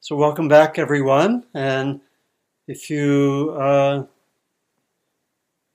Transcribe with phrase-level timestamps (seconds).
[0.00, 1.46] So, welcome back, everyone.
[1.54, 2.00] And
[2.66, 4.04] if you uh,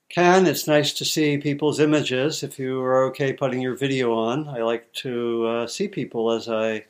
[0.09, 2.43] can, it's nice to see people's images.
[2.43, 6.47] If you are okay putting your video on, I like to uh, see people as
[6.47, 6.85] I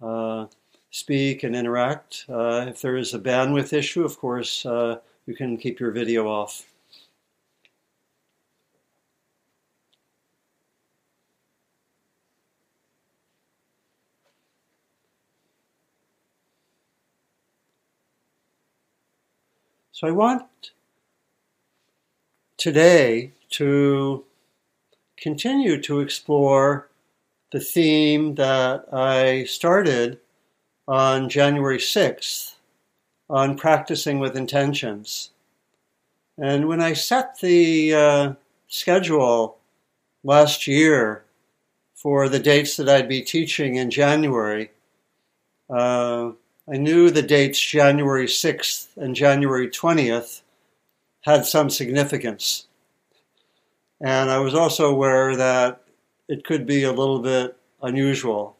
[0.00, 0.46] uh,
[0.90, 2.24] speak and interact.
[2.30, 6.28] Uh, if there is a bandwidth issue, of course, uh, you can keep your video
[6.28, 6.64] off.
[19.98, 20.70] So I want
[22.56, 24.24] today to
[25.16, 26.88] continue to explore
[27.50, 30.20] the theme that I started
[30.86, 32.54] on January 6th
[33.28, 35.30] on practicing with intentions.
[36.40, 38.32] And when I set the uh,
[38.68, 39.58] schedule
[40.22, 41.24] last year
[41.96, 44.70] for the dates that I'd be teaching in January,
[45.68, 46.30] uh,
[46.70, 50.42] I knew the dates January 6th and January 20th
[51.22, 52.66] had some significance.
[54.02, 55.80] And I was also aware that
[56.28, 58.56] it could be a little bit unusual.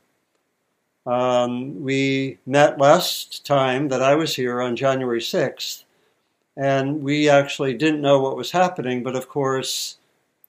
[1.05, 5.85] Um, we met last time that I was here on January 6th,
[6.57, 9.99] and we actually didn't know what was happening, but of course,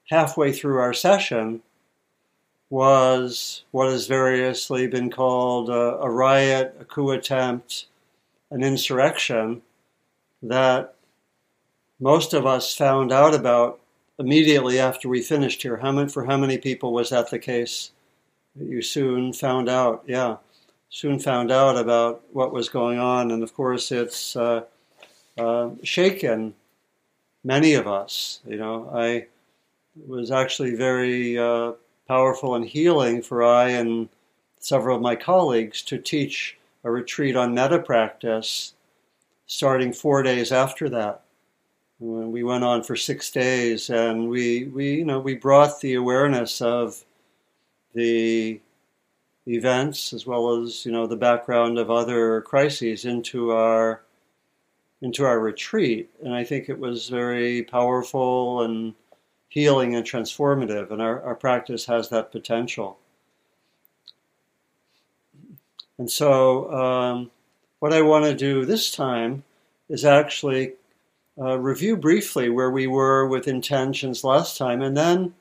[0.09, 1.61] halfway through our session,
[2.69, 7.85] was what has variously been called a, a riot, a coup attempt,
[8.51, 9.61] an insurrection
[10.43, 10.93] that
[11.99, 13.79] most of us found out about
[14.19, 15.77] immediately after we finished here.
[15.77, 17.91] How many, for how many people was that the case?
[18.55, 20.37] You soon found out, yeah,
[20.89, 24.63] soon found out about what was going on, and of course it's uh,
[25.37, 26.53] uh, shaken
[27.43, 28.41] many of us.
[28.47, 29.27] You know, I
[30.08, 31.73] was actually very uh,
[32.09, 34.09] powerful and healing for I and
[34.59, 38.73] several of my colleagues to teach a retreat on metta practice
[39.45, 41.21] starting four days after that.
[42.02, 45.93] Uh, we went on for six days and we, we, you know, we brought the
[45.93, 47.05] awareness of
[47.93, 48.59] the
[49.45, 54.02] events as well as, you know, the background of other crises into our
[55.02, 56.09] into our retreat.
[56.23, 58.95] And I think it was very powerful and
[59.49, 62.99] healing and transformative, and our, our practice has that potential.
[65.98, 67.32] And so, um,
[67.80, 69.43] what I want to do this time
[69.89, 70.73] is actually
[71.38, 75.33] uh, review briefly where we were with intentions last time, and then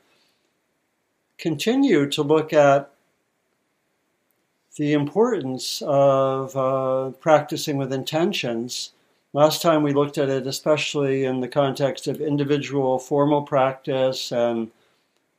[1.37, 2.91] continue to look at
[4.77, 8.91] the importance of uh, practicing with intentions
[9.31, 14.71] Last time we looked at it, especially in the context of individual formal practice and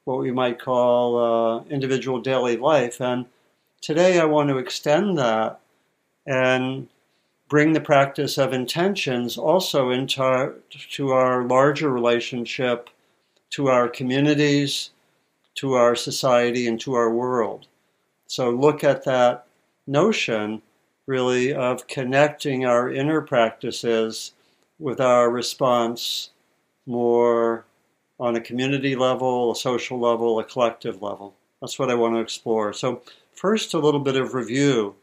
[0.04, 3.00] what we might call uh, individual daily life.
[3.00, 3.26] And
[3.80, 5.60] today I want to extend that
[6.24, 6.88] and
[7.48, 10.54] bring the practice of intentions also into our,
[10.92, 12.90] to our larger relationship
[13.50, 14.90] to our communities,
[15.56, 17.66] to our society, and to our world.
[18.28, 19.46] So look at that
[19.86, 20.62] notion
[21.10, 24.32] really of connecting our inner practices
[24.78, 26.30] with our response
[26.86, 27.64] more
[28.20, 31.34] on a community level, a social level, a collective level.
[31.60, 32.72] That's what I want to explore.
[32.72, 33.02] So,
[33.34, 34.94] first, a little bit of review.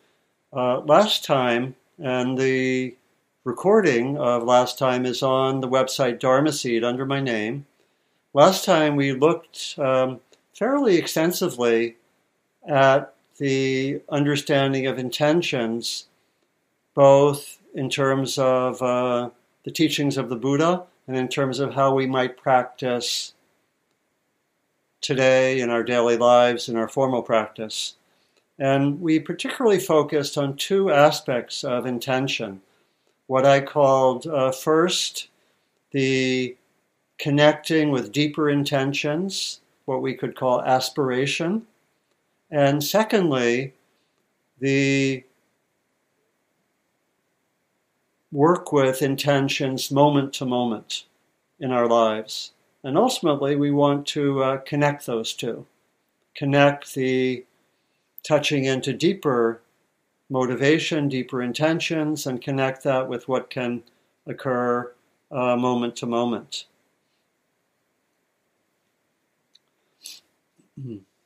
[0.53, 2.95] Uh, last time, and the
[3.43, 7.65] recording of last time is on the website Dharma Seed under my name.
[8.33, 10.21] Last time we looked um,
[10.53, 11.97] fairly extensively
[12.65, 16.05] at the understanding of intentions,
[16.95, 19.29] both in terms of uh,
[19.63, 23.33] the teachings of the Buddha and in terms of how we might practice
[25.01, 27.95] today in our daily lives, in our formal practice.
[28.59, 32.61] And we particularly focused on two aspects of intention.
[33.27, 35.27] What I called uh, first,
[35.91, 36.55] the
[37.19, 41.67] connecting with deeper intentions, what we could call aspiration,
[42.49, 43.73] and secondly,
[44.59, 45.23] the
[48.31, 51.05] work with intentions moment to moment
[51.59, 52.51] in our lives.
[52.83, 55.65] And ultimately, we want to uh, connect those two.
[56.35, 57.45] Connect the
[58.23, 59.61] touching into deeper
[60.29, 63.83] motivation, deeper intentions, and connect that with what can
[64.25, 64.93] occur
[65.31, 66.65] uh, moment to moment.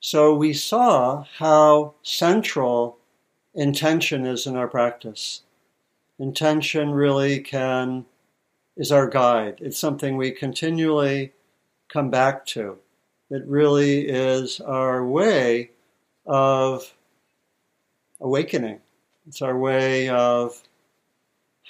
[0.00, 2.98] So we saw how central
[3.54, 5.42] intention is in our practice.
[6.18, 8.04] Intention really can
[8.76, 9.58] is our guide.
[9.60, 11.32] It's something we continually
[11.88, 12.78] come back to.
[13.30, 15.72] It really is our way
[16.26, 16.94] of
[18.20, 18.80] awakening.
[19.26, 20.62] It's our way of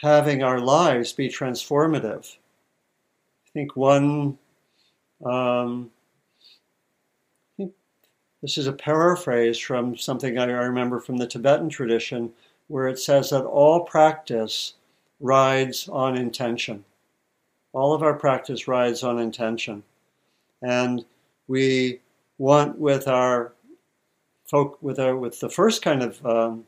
[0.00, 2.36] having our lives be transformative.
[3.46, 4.38] I think one,
[5.24, 5.90] um,
[8.42, 12.32] this is a paraphrase from something I remember from the Tibetan tradition,
[12.68, 14.74] where it says that all practice
[15.20, 16.84] rides on intention.
[17.72, 19.82] All of our practice rides on intention.
[20.62, 21.04] And
[21.48, 22.00] we
[22.38, 23.52] want with our
[24.46, 26.66] folk with our with the first kind of um,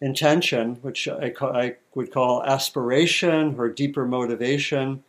[0.00, 5.02] intention, which I, I, would call aspiration or deeper motivation,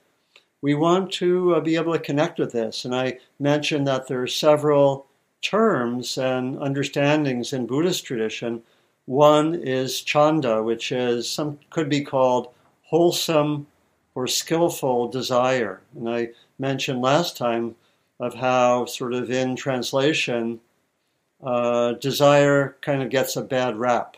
[0.61, 2.85] we want to uh, be able to connect with this.
[2.85, 5.05] And I mentioned that there are several
[5.41, 8.61] terms and understandings in Buddhist tradition.
[9.05, 12.53] One is chanda, which is some could be called
[12.83, 13.67] wholesome
[14.15, 15.81] or skillful desire.
[15.95, 16.29] And I
[16.59, 17.75] mentioned last time
[18.19, 20.59] of how, sort of in translation,
[21.43, 24.17] uh, desire kind of gets a bad rap.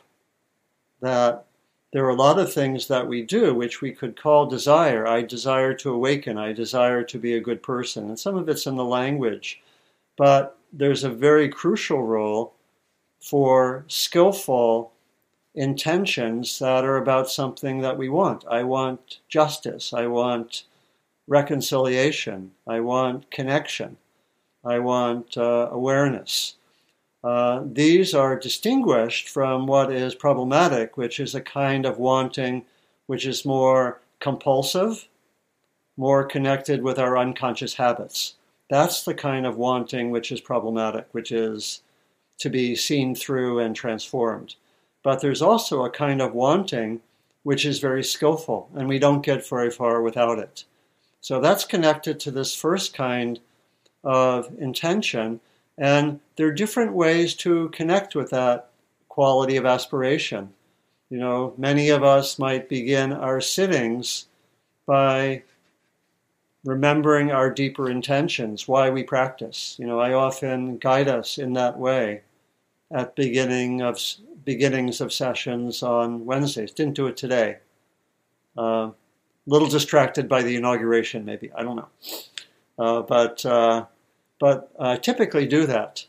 [1.02, 1.46] That
[1.94, 5.08] there are a lot of things that we do which we could call desire.
[5.08, 6.38] I desire to awaken.
[6.38, 8.10] I desire to be a good person.
[8.10, 9.62] And some of it's in the language.
[10.18, 12.54] But there's a very crucial role
[13.22, 14.92] for skillful
[15.54, 18.44] intentions that are about something that we want.
[18.50, 19.94] I want justice.
[19.94, 20.64] I want
[21.28, 22.52] reconciliation.
[22.68, 23.98] I want connection.
[24.66, 26.56] I want uh, awareness.
[27.24, 32.66] Uh, these are distinguished from what is problematic, which is a kind of wanting
[33.06, 35.08] which is more compulsive,
[35.96, 38.36] more connected with our unconscious habits.
[38.69, 41.81] That's the kind of wanting which is problematic, which is
[42.39, 44.56] to be seen through and transformed.
[45.04, 47.01] But there's also a kind of wanting
[47.44, 50.63] which is very skillful, and we don't get very far without it.
[51.19, 53.39] So that's connected to this first kind
[54.04, 55.39] of intention,
[55.77, 58.69] and there are different ways to connect with that
[59.10, 60.54] quality of aspiration.
[61.10, 64.25] You know, many of us might begin our sittings
[64.86, 65.44] by
[66.63, 69.75] remembering our deeper intentions, why we practice.
[69.77, 72.21] You know, I often guide us in that way
[72.92, 74.00] at beginning of
[74.45, 76.71] beginnings of sessions on Wednesdays.
[76.71, 77.57] Didn't do it today.
[78.57, 78.92] A uh,
[79.45, 81.51] little distracted by the inauguration, maybe.
[81.54, 81.89] I don't know.
[82.77, 83.86] Uh, but uh,
[84.39, 86.06] but uh, typically do that.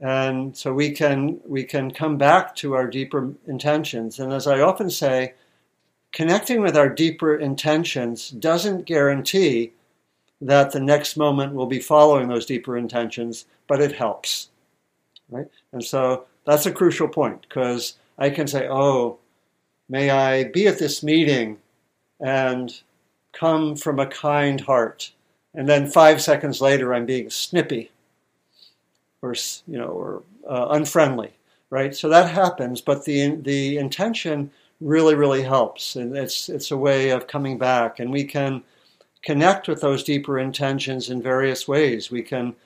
[0.00, 4.18] And so we can we can come back to our deeper intentions.
[4.20, 5.34] And as I often say,
[6.12, 9.72] connecting with our deeper intentions doesn't guarantee
[10.40, 14.50] that the next moment will be following those deeper intentions, but it helps.
[15.30, 15.48] Right?
[15.72, 19.18] And so that's a crucial point because I can say, oh,
[19.88, 21.58] may I be at this meeting
[22.20, 22.80] and
[23.32, 25.12] come from a kind heart
[25.54, 27.90] and then five seconds later I'm being snippy
[29.22, 29.34] or
[29.66, 31.32] you know or uh, unfriendly,
[31.70, 31.94] right?
[31.94, 34.50] So that happens, but the the intention
[34.80, 38.62] really really helps, and it's it's a way of coming back, and we can
[39.28, 42.10] connect with those deeper intentions in various ways.
[42.10, 42.56] We can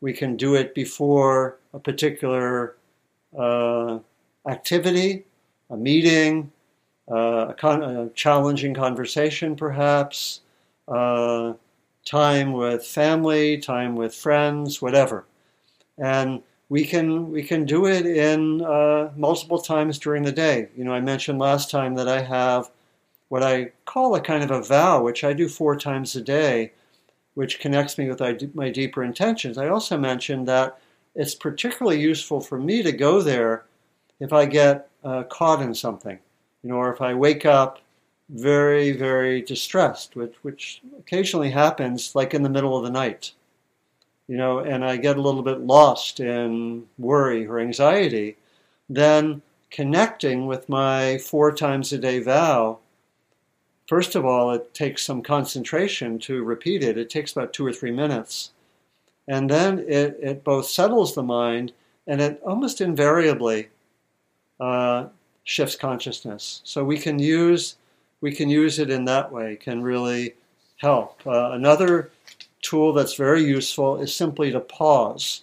[0.00, 2.76] we can do it before a particular
[3.36, 3.98] uh,
[4.48, 5.26] activity,
[5.68, 6.50] a meeting,
[7.10, 10.40] uh, a, con- a, challenging conversation, perhaps.
[10.86, 11.52] Uh,
[12.06, 15.26] time with family, time with friends, whatever.
[15.98, 20.68] And we can we can do it in uh, multiple times during the day.
[20.74, 22.70] You know, I mentioned last time that I have
[23.28, 26.72] what I call a kind of a vow, which I do four times a day,
[27.34, 29.58] which connects me with my deeper intentions.
[29.58, 30.78] I also mentioned that
[31.14, 33.64] it's particularly useful for me to go there
[34.20, 36.18] if I get uh, caught in something,
[36.62, 37.80] you know, or if I wake up
[38.30, 43.32] very, very distressed, which, which occasionally happens like in the middle of the night.
[44.26, 48.36] You know, and I get a little bit lost in worry or anxiety,
[48.90, 52.78] then connecting with my four times a day vow,
[53.88, 56.98] first of all, it takes some concentration to repeat it.
[56.98, 58.52] It takes about two or three minutes.
[59.26, 61.72] And then it, it both settles the mind
[62.06, 63.68] and it almost invariably
[64.60, 65.06] uh,
[65.44, 66.60] shifts consciousness.
[66.64, 67.76] So we can use
[68.20, 70.34] we can use it in that way, can really
[70.78, 71.24] help.
[71.24, 72.10] Uh, another
[72.62, 75.42] tool that's very useful is simply to pause.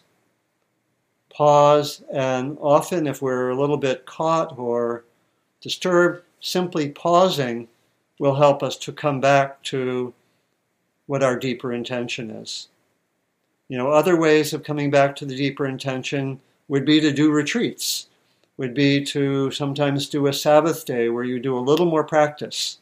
[1.30, 5.06] Pause, and often if we're a little bit caught or
[5.62, 7.70] disturbed, simply pausing
[8.20, 10.14] will help us to come back to
[11.06, 12.70] what our deeper intention is.
[13.68, 17.32] You know, other ways of coming back to the deeper intention would be to do
[17.32, 18.08] retreats
[18.58, 22.80] would be to sometimes do a Sabbath day where you do a little more practice.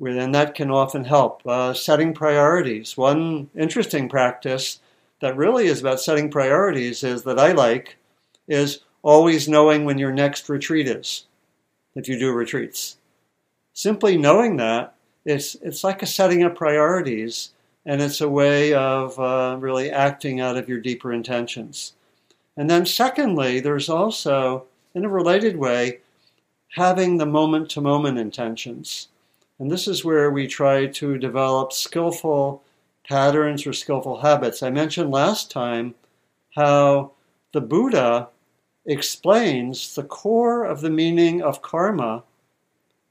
[0.00, 1.42] And that can often help.
[1.46, 2.96] Uh, setting priorities.
[2.96, 4.80] One interesting practice
[5.20, 7.96] that really is about setting priorities is that I like
[8.46, 11.26] is always knowing when your next retreat is,
[11.94, 12.97] if you do retreats.
[13.78, 17.52] Simply knowing that, it's, it's like a setting of priorities,
[17.86, 21.92] and it's a way of uh, really acting out of your deeper intentions.
[22.56, 24.64] And then, secondly, there's also,
[24.96, 26.00] in a related way,
[26.72, 29.10] having the moment to moment intentions.
[29.60, 32.64] And this is where we try to develop skillful
[33.08, 34.60] patterns or skillful habits.
[34.60, 35.94] I mentioned last time
[36.56, 37.12] how
[37.52, 38.26] the Buddha
[38.86, 42.24] explains the core of the meaning of karma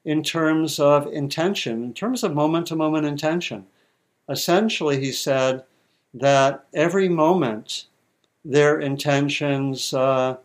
[0.07, 3.65] in terms of intention, in terms of moment to moment intention.
[4.29, 5.65] Essentially, he said
[6.13, 7.87] that every moment
[8.45, 10.37] their intentions uh,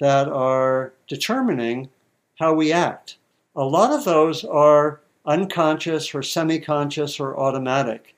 [0.00, 1.90] that are determining
[2.38, 3.18] how we act.
[3.54, 8.16] A lot of those are unconscious or semi conscious or automatic.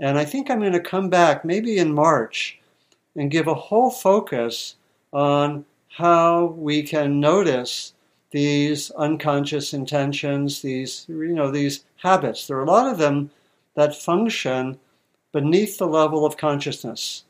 [0.00, 2.58] And I think I'm going to come back maybe in March
[3.14, 4.74] and give a whole focus
[5.12, 7.93] on how we can notice
[8.34, 12.48] these unconscious intentions, these you know these habits.
[12.48, 13.30] There are a lot of them
[13.76, 14.76] that function
[15.30, 17.22] beneath the level of consciousness.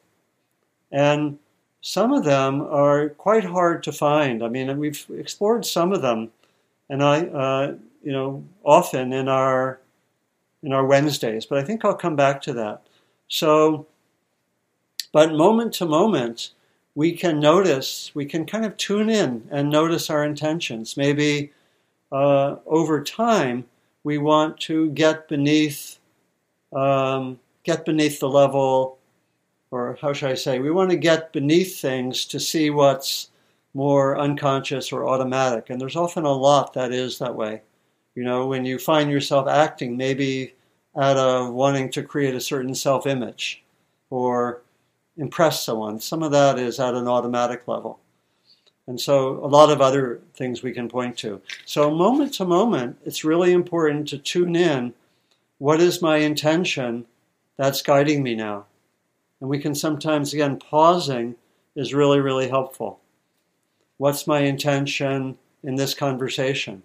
[0.90, 1.38] And
[1.82, 4.42] some of them are quite hard to find.
[4.42, 6.30] I mean, we've explored some of them,
[6.88, 9.80] and I, uh, you know, often in our
[10.62, 11.44] in our Wednesdays.
[11.44, 12.80] But I think I'll come back to that.
[13.28, 13.87] So,
[15.12, 16.52] but moment to moment,
[16.95, 20.97] we can notice, we can kind of tune in and notice our intentions.
[20.97, 21.53] Maybe
[22.13, 23.65] uh, over time,
[24.05, 25.99] we want to get beneath,
[26.73, 28.99] um, get beneath the level
[29.75, 33.31] or how should I say, we want to get beneath things to see what's
[33.75, 35.69] more unconscious or automatic.
[35.69, 37.61] And there's often a lot that is that way.
[38.15, 40.55] You know, when you find yourself acting maybe
[40.97, 43.65] out of wanting to create a certain self image
[44.11, 44.63] or
[45.16, 48.00] impress someone, some of that is at an automatic level.
[48.87, 51.40] And so a lot of other things we can point to.
[51.64, 54.92] So, moment to moment, it's really important to tune in
[55.59, 57.06] what is my intention
[57.56, 58.66] that's guiding me now?
[59.40, 61.37] And we can sometimes, again, pausing
[61.75, 63.00] is really, really helpful.
[63.97, 66.83] What's my intention in this conversation?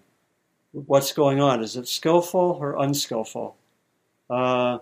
[0.72, 1.62] What's going on?
[1.62, 3.56] Is it skillful or unskillful?
[4.28, 4.78] Uh,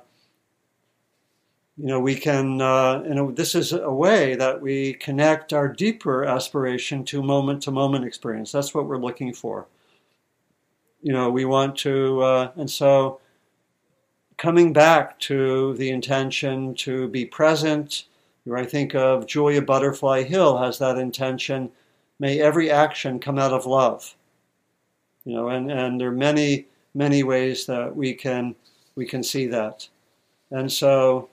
[1.79, 5.69] you know, we can, uh, you know, this is a way that we connect our
[5.69, 8.51] deeper aspiration to moment to moment experience.
[8.51, 9.69] That's what we're looking for.
[11.03, 13.21] You know, we want to, uh, and so
[14.39, 18.07] coming back to the intention to be present.
[18.53, 21.71] I think of Julia Butterfly Hill has that intention.
[22.19, 24.17] May every action come out of love.
[25.25, 28.57] You know, and, and there are many, many ways that we can
[28.97, 29.89] we can see that.
[30.51, 31.29] And so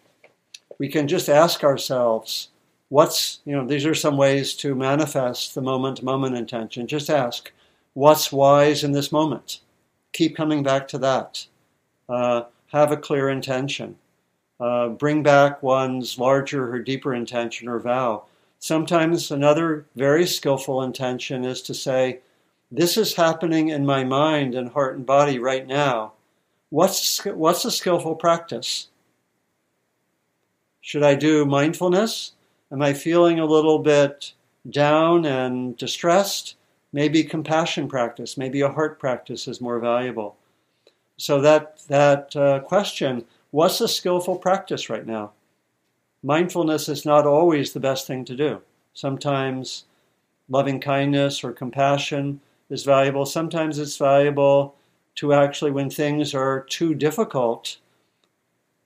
[0.78, 2.50] we can just ask ourselves,
[2.90, 6.88] what's, you know, these are some ways to manifest the moment moment intention.
[6.88, 7.52] Just ask,
[7.94, 9.60] what's wise in this moment?
[10.14, 11.46] Keep coming back to that.
[12.08, 13.98] Uh, have a clear intention.
[14.60, 18.24] Uh, bring back one's larger or deeper intention or vow.
[18.60, 22.20] Sometimes another very skillful intention is to say,
[22.72, 26.14] This is happening in my mind and heart and body right now.
[26.70, 28.88] What's, what's a skillful practice?
[30.86, 32.34] Should I do mindfulness?
[32.72, 34.34] Am I feeling a little bit
[34.70, 36.58] down and distressed?
[36.94, 40.36] Maybe compassion practice, maybe a heart practice is more valuable.
[41.18, 45.32] So that that uh, question, what's a skillful practice right now?
[46.22, 48.62] Mindfulness is not always the best thing to do.
[48.94, 49.86] Sometimes
[50.50, 52.40] loving kindness or compassion
[52.70, 53.26] is valuable.
[53.26, 54.76] Sometimes it's valuable
[55.16, 57.78] to actually, when things are too difficult,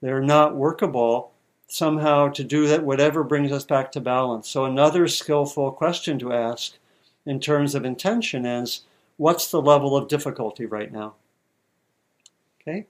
[0.02, 1.29] they're not workable,
[1.70, 4.50] somehow to do that, whatever brings us back to balance.
[4.50, 6.74] So, another skillful question to ask
[7.26, 8.82] in terms of intention is
[9.18, 11.14] what's the level of difficulty right now?
[12.62, 12.88] Okay?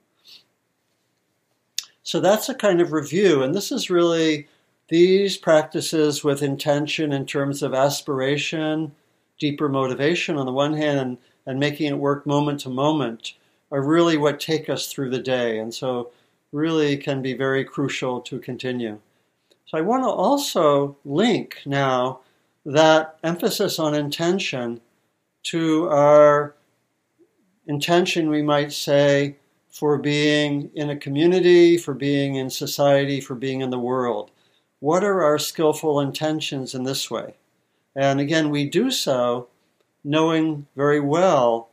[2.04, 4.48] So that's a kind of review, and this is really
[4.88, 8.94] these practices with intention in terms of aspiration,
[9.38, 13.34] deeper motivation on the one hand, and, and making it work moment to moment
[13.72, 16.10] are really what take us through the day, and so
[16.52, 19.00] really can be very crucial to continue.
[19.66, 22.22] So I want to also link now
[22.66, 24.82] that emphasis on intention
[25.44, 26.56] to our
[27.68, 29.38] intention, we might say,
[29.70, 34.32] for being in a community, for being in society, for being in the world.
[34.80, 37.36] What are our skillful intentions in this way?
[37.96, 39.48] And again, we do so
[40.04, 41.70] knowing very well,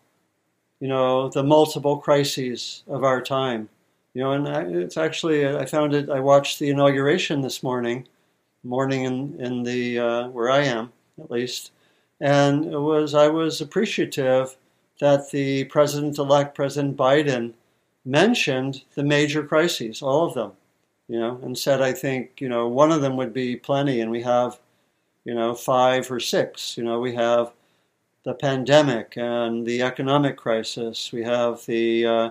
[0.80, 3.68] you know, the multiple crises of our time.
[4.16, 8.08] You know, and it's actually, I found it, I watched the inauguration this morning,
[8.64, 10.90] morning in, in the, uh, where I am,
[11.23, 11.73] at least.
[12.18, 14.56] And it was I was appreciative
[15.00, 17.52] that the president-elect, President Biden,
[18.06, 20.52] mentioned the major crises, all of them,
[21.08, 24.11] you know, and said, I think, you know, one of them would be plenty, and
[24.11, 24.58] we have,
[25.26, 26.78] you know, five or six.
[26.78, 27.52] You know, we have
[28.25, 31.12] the pandemic and the economic crisis.
[31.12, 32.30] We have the, uh,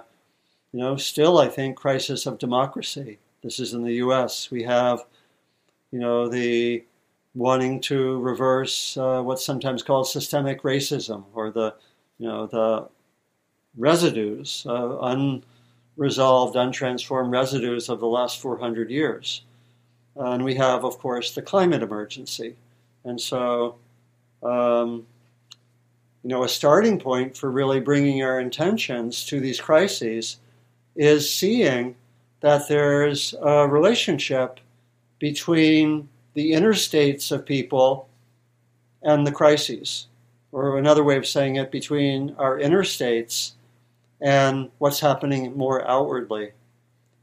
[0.76, 3.18] you know, still, I think, crisis of democracy.
[3.42, 4.52] This is in the U.S.
[4.52, 5.06] We have,
[5.90, 6.84] you know, the
[7.34, 11.76] wanting to reverse uh, what's sometimes called systemic racism or the,
[12.20, 12.90] you know, the
[13.78, 14.98] residues, uh,
[15.98, 19.44] unresolved, untransformed residues of the last 400 years.
[20.18, 22.58] And we have, of course, the climate emergency.
[23.06, 23.78] And so,
[24.44, 25.08] um,
[26.22, 30.40] you know, a starting point for really bringing our intentions to these crises
[30.96, 31.96] is seeing
[32.42, 34.60] that there's a relationship
[35.20, 38.08] between the inner states of people
[39.02, 40.08] and the crises.
[40.52, 43.56] Or another way of saying it, between our inner states
[44.22, 46.52] and what's happening more outwardly.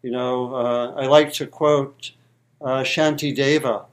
[0.03, 2.13] You know, uh, I like to quote
[2.61, 3.87] uh, Shantideva,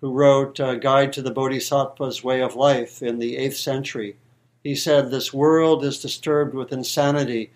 [0.00, 4.16] who wrote a Guide to the Bodhisattva's Way of Life in the 8th century.
[4.62, 7.50] He said, This world is disturbed with insanity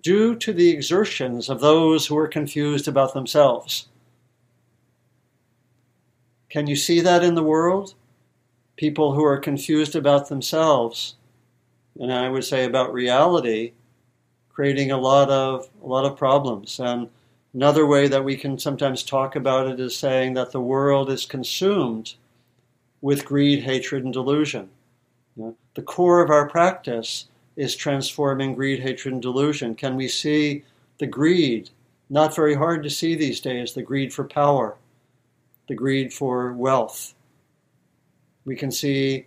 [0.00, 3.88] due to the exertions of those who are confused about themselves.
[6.48, 7.94] Can you see that in the world?
[8.76, 11.14] People who are confused about themselves,
[11.98, 13.72] and I would say about reality,
[14.48, 16.78] creating a lot of a lot of problems.
[16.80, 17.08] And
[17.52, 21.26] another way that we can sometimes talk about it is saying that the world is
[21.26, 22.14] consumed
[23.00, 24.70] with greed, hatred, and delusion.
[25.36, 29.74] The core of our practice is transforming greed, hatred, and delusion?
[29.74, 30.64] Can we see
[30.98, 31.70] the greed?
[32.10, 34.76] Not very hard to see these days the greed for power,
[35.68, 37.14] the greed for wealth.
[38.44, 39.26] We can see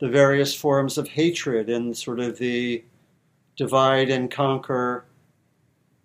[0.00, 2.84] the various forms of hatred in sort of the
[3.56, 5.04] divide and conquer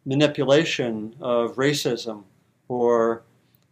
[0.06, 2.24] manipulation of racism
[2.68, 3.24] or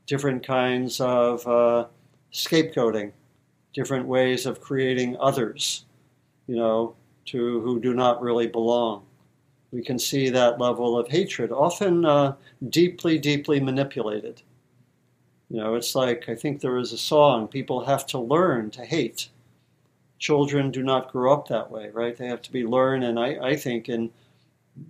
[0.05, 1.85] different kinds of uh,
[2.31, 3.11] scapegoating,
[3.73, 5.85] different ways of creating others.
[6.47, 6.95] You know,
[7.31, 9.03] to who do not really belong.
[9.71, 12.35] We can see that level of hatred, often uh,
[12.69, 14.41] deeply, deeply manipulated.
[15.49, 18.85] You know, it's like I think there is a song people have to learn to
[18.85, 19.29] hate.
[20.19, 22.15] Children do not grow up that way, right?
[22.15, 24.11] They have to be learned, and I, I think in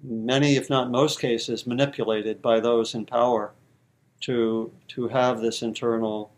[0.04, 3.52] many, if not most cases, manipulated by those in power
[4.22, 6.32] to to have this internal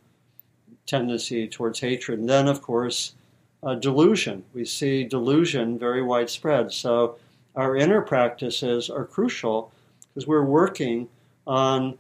[0.85, 2.19] tendency towards hatred.
[2.19, 3.13] And then, of course,
[3.63, 4.43] uh, delusion.
[4.53, 6.71] We see delusion very widespread.
[6.71, 7.17] So
[7.55, 9.71] our inner practices are crucial
[10.13, 11.07] because we're working
[11.47, 11.97] on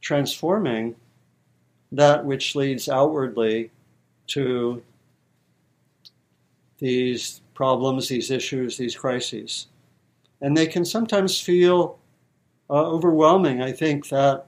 [0.00, 0.96] transforming
[1.92, 3.70] that which leads outwardly
[4.28, 4.82] to
[6.78, 9.66] these problems, these issues, these crises.
[10.40, 11.98] And they can sometimes feel
[12.70, 13.60] uh, overwhelming.
[13.60, 14.46] I think that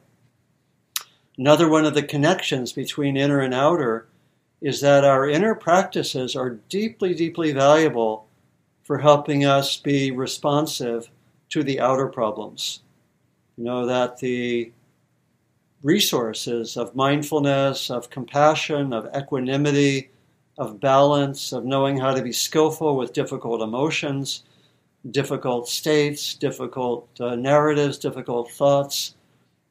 [1.36, 4.06] another one of the connections between inner and outer
[4.62, 8.26] is that our inner practices are deeply, deeply valuable
[8.84, 11.10] for helping us be responsive
[11.48, 12.80] to the outer problems.
[13.56, 14.72] You know, that the
[15.82, 20.10] resources of mindfulness, of compassion, of equanimity,
[20.58, 24.44] of balance, of knowing how to be skillful with difficult emotions,
[25.10, 29.16] difficult states, difficult uh, narratives, difficult thoughts,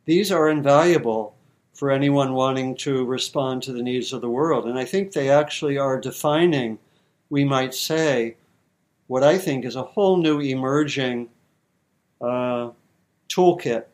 [0.06, 1.36] these are invaluable
[1.74, 4.66] for anyone wanting to respond to the needs of the world.
[4.66, 6.78] And I think they actually are defining,
[7.30, 8.36] we might say,
[9.08, 11.30] what I think is a whole new emerging
[12.22, 12.70] uh,
[13.30, 13.86] toolkit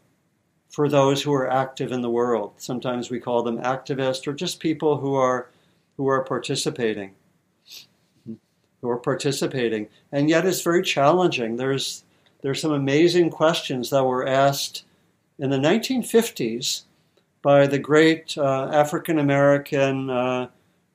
[0.70, 2.54] for those who are active in the world.
[2.58, 5.50] Sometimes we call them activists or just people who are
[5.96, 7.16] who are participating.
[8.26, 9.88] Who are participating.
[10.12, 11.58] And yet it's very challenging.
[11.58, 12.04] There's
[12.42, 14.84] there's some amazing questions that were asked
[15.40, 16.84] in the 1950s
[17.41, 20.47] by the great uh, African American uh,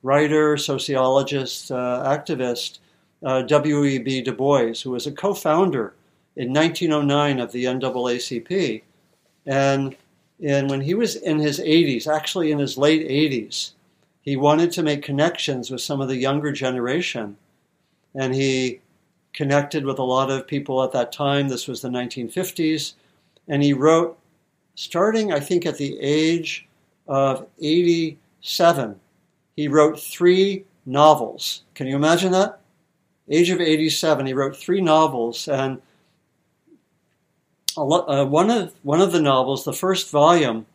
[0.03, 2.79] writer, sociologist, uh, activist
[3.25, 4.23] uh, W.E.B.
[4.23, 5.95] Du Bois, who was a co founder
[6.37, 8.83] in 1909 of the NAACP.
[9.47, 9.97] And,
[10.45, 13.73] and when he was in his 80s, actually in his late 80s,
[14.23, 17.37] he wanted to make connections with some of the younger generation.
[18.15, 18.81] And he
[19.33, 21.49] connected with a lot of people at that time.
[21.49, 22.95] This was the 1950s.
[23.49, 24.19] And he wrote
[24.75, 26.67] starting, I think, at the age
[27.09, 29.01] of 87,
[29.57, 31.63] he wrote three novels.
[31.75, 32.61] Can you imagine that?
[33.29, 35.81] Age of 87, he wrote three novels, and
[37.77, 40.67] uh, one of one of the novels, the first volume,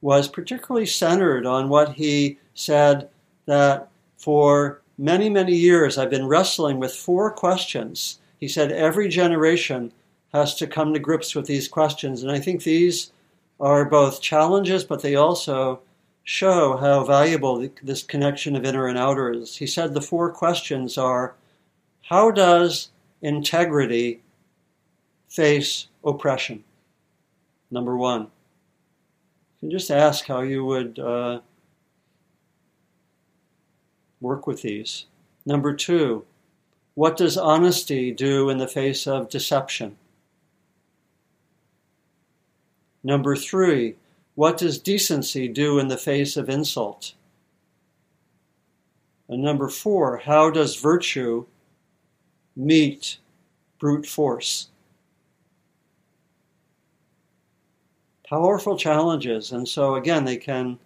[0.00, 3.08] was particularly centered on what he said
[3.46, 8.18] that for many, many years, I've been wrestling with four questions.
[8.38, 9.92] He said every generation
[10.32, 12.22] has to come to grips with these questions.
[12.22, 13.12] And I think these
[13.58, 15.80] are both challenges, but they also
[16.24, 19.56] show how valuable this connection of inner and outer is.
[19.56, 21.34] He said the four questions are
[22.02, 22.90] how does
[23.22, 24.22] integrity
[25.28, 26.64] face oppression?
[27.70, 28.22] Number one.
[28.22, 31.40] You can just ask how you would uh,
[34.20, 35.06] work with these.
[35.44, 36.24] Number two,
[36.94, 39.96] what does honesty do in the face of deception?
[43.06, 43.94] Number three,
[44.34, 47.14] what does decency do in the face of insult?
[49.28, 51.46] And number four, how does virtue
[52.56, 53.18] meet
[53.78, 54.70] brute force?
[58.28, 59.52] Powerful challenges.
[59.52, 60.76] And so, again, they can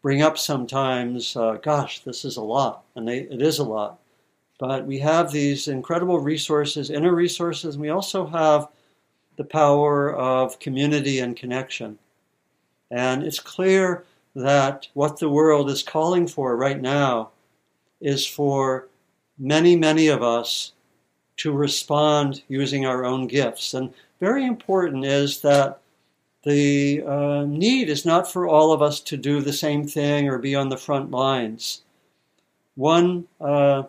[0.00, 2.84] bring up sometimes, uh, gosh, this is a lot.
[2.94, 3.98] And they, it is a lot.
[4.60, 8.68] But we have these incredible resources, inner resources, and we also have
[9.38, 11.96] the power of community and connection.
[12.90, 17.30] And it's clear that what the world is calling for right now
[18.00, 18.88] is for
[19.38, 20.72] many, many of us
[21.38, 23.74] to respond using our own gifts.
[23.74, 25.78] And very important is that
[26.42, 30.38] the uh, need is not for all of us to do the same thing or
[30.38, 31.82] be on the front lines.
[32.74, 33.84] One uh,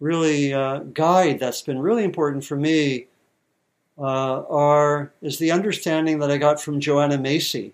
[0.00, 3.08] really uh, guide that's been really important for me
[3.98, 7.72] uh, are is the understanding that I got from Joanna Macy,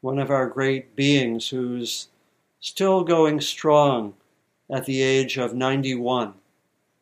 [0.00, 2.08] one of our great beings who's
[2.60, 4.14] still going strong
[4.70, 6.34] at the age of 91,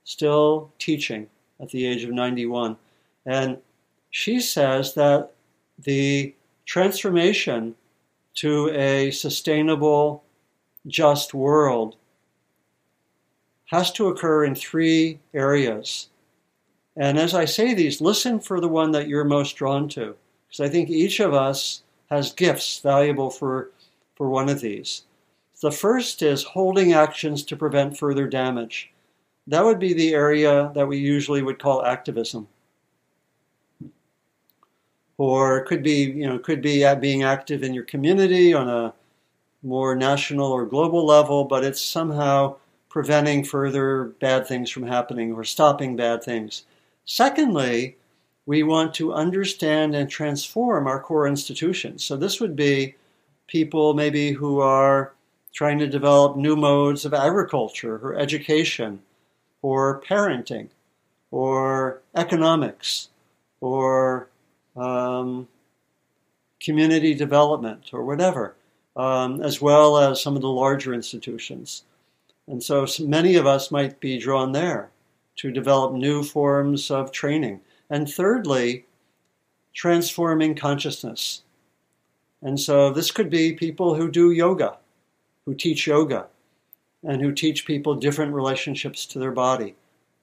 [0.04, 1.28] still teaching
[1.60, 2.76] at the age of 91.
[3.24, 3.58] And
[4.10, 5.32] she says that
[5.78, 7.74] the transformation
[8.36, 10.22] to a sustainable,
[10.86, 11.96] just world
[13.66, 16.08] has to occur in three areas.
[16.96, 20.60] And as I say these, listen for the one that you're most drawn to, because
[20.60, 23.70] I think each of us has gifts valuable for,
[24.14, 25.02] for one of these.
[25.60, 28.92] The first is holding actions to prevent further damage.
[29.46, 32.48] That would be the area that we usually would call activism.
[35.18, 38.92] Or it could be, you know, could be being active in your community on a
[39.62, 42.56] more national or global level, but it's somehow
[42.88, 46.64] preventing further bad things from happening or stopping bad things.
[47.06, 47.96] Secondly,
[48.46, 52.04] we want to understand and transform our core institutions.
[52.04, 52.96] So this would be
[53.46, 55.14] people maybe who are
[55.52, 59.00] trying to develop new modes of agriculture or education
[59.62, 60.68] or parenting
[61.30, 63.08] or economics
[63.60, 64.28] or
[64.76, 65.48] um,
[66.60, 68.54] community development or whatever,
[68.96, 71.84] um, as well as some of the larger institutions.
[72.48, 74.90] And so, so many of us might be drawn there
[75.36, 77.60] to develop new forms of training.
[77.90, 78.86] And thirdly,
[79.74, 81.42] transforming consciousness.
[82.42, 84.78] And so this could be people who do yoga,
[85.44, 86.26] who teach yoga,
[87.04, 89.74] and who teach people different relationships to their body.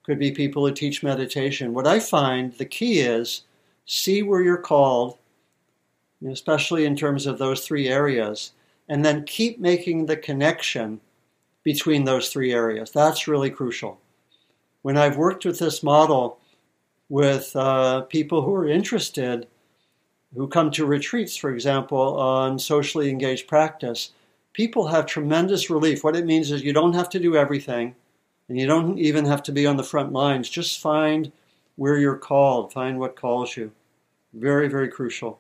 [0.04, 1.74] Could be people who teach meditation.
[1.74, 3.44] What I find the key is
[3.86, 5.18] see where you're called,
[6.28, 8.52] especially in terms of those three areas,
[8.90, 11.00] and then keep making the connection
[11.64, 12.92] between those three areas.
[12.92, 14.00] That's really crucial
[14.84, 16.38] when I've worked with this model
[17.10, 19.48] with uh, people who are interested,
[20.36, 24.12] who come to retreats, for example, on socially engaged practice,
[24.52, 26.04] people have tremendous relief.
[26.04, 27.96] What it means is you don't have to do everything,
[28.48, 30.50] and you don't even have to be on the front lines.
[30.50, 31.32] Just find
[31.76, 33.72] where you're called, find what calls you.
[34.34, 35.40] Very, very crucial.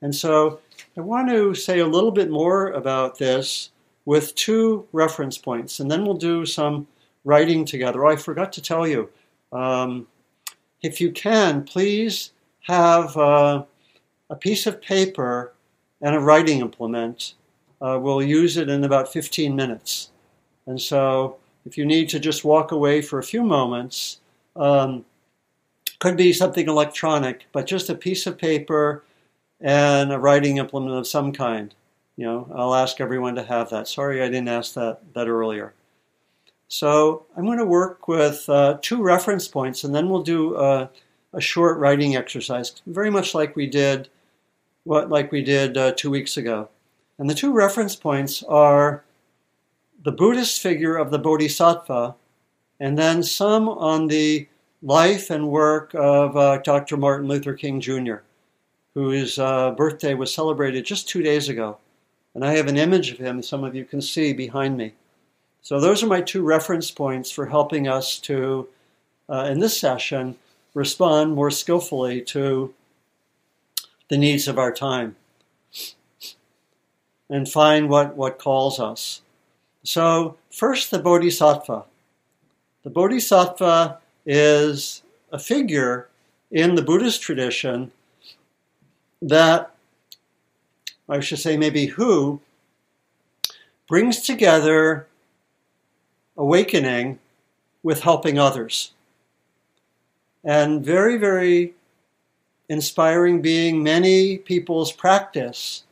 [0.00, 0.60] And so
[0.96, 3.70] I want to say a little bit more about this
[4.04, 6.86] with two reference points, and then we'll do some
[7.28, 8.06] writing together.
[8.06, 9.10] I forgot to tell you.
[9.52, 10.06] Um,
[10.82, 13.64] if you can, please have uh,
[14.30, 15.52] a piece of paper
[16.00, 17.34] and a writing implement.
[17.82, 20.10] Uh, we'll use it in about 15 minutes.
[20.66, 21.36] And so,
[21.66, 24.20] if you need to just walk away for a few moments,
[24.56, 25.04] um,
[25.98, 29.04] could be something electronic, but just a piece of paper
[29.60, 31.74] and a writing implement of some kind.
[32.16, 33.86] You know, I'll ask everyone to have that.
[33.86, 35.74] Sorry, I didn't ask that that earlier.
[36.68, 40.90] So I'm going to work with uh, two reference points, and then we'll do a,
[41.32, 44.10] a, short writing exercise, very much like we did
[44.84, 46.68] what like we did uh, two weeks ago.
[47.18, 49.02] And the two reference points are
[50.04, 52.14] the Buddhist figure of the Bodhisattva,
[52.78, 54.46] and then some on the
[54.82, 56.98] life and work of uh, Dr.
[56.98, 58.16] Martin Luther King Jr.,
[58.94, 61.78] whose uh, birthday was celebrated just two days ago.
[62.34, 64.94] And I have an image of him, some of you can see behind me.
[65.62, 68.68] So, those are my two reference points for helping us to,
[69.28, 70.36] uh, in this session,
[70.74, 72.74] respond more skillfully to
[74.08, 75.16] the needs of our time
[77.28, 79.20] and find what, what calls us.
[79.82, 81.84] So, first, the Bodhisattva.
[82.82, 86.08] The Bodhisattva is a figure
[86.50, 87.92] in the Buddhist tradition
[89.20, 89.74] that,
[91.08, 92.40] I should say, maybe who,
[93.88, 95.06] brings together
[96.38, 97.18] awakening
[97.82, 98.92] with helping others.
[100.44, 101.74] And very, very
[102.68, 105.82] inspiring being many people's practice,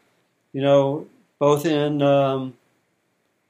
[0.53, 1.07] you know,
[1.39, 2.55] both in um,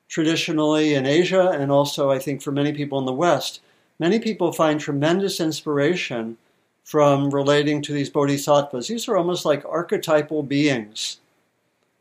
[0.08, 3.60] traditionally in Asia and also, I think, for many people in the West.
[3.98, 6.36] Many people find tremendous inspiration
[6.84, 8.88] from relating to these bodhisattvas.
[8.88, 11.18] These are almost like archetypal beings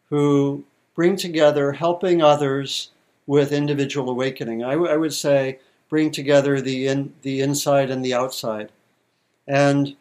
[0.10, 2.91] who bring together helping others
[3.27, 4.63] with individual awakening.
[4.63, 5.59] I, w- I would say
[5.89, 8.71] bring together the, in, the inside and the outside.
[9.47, 9.95] And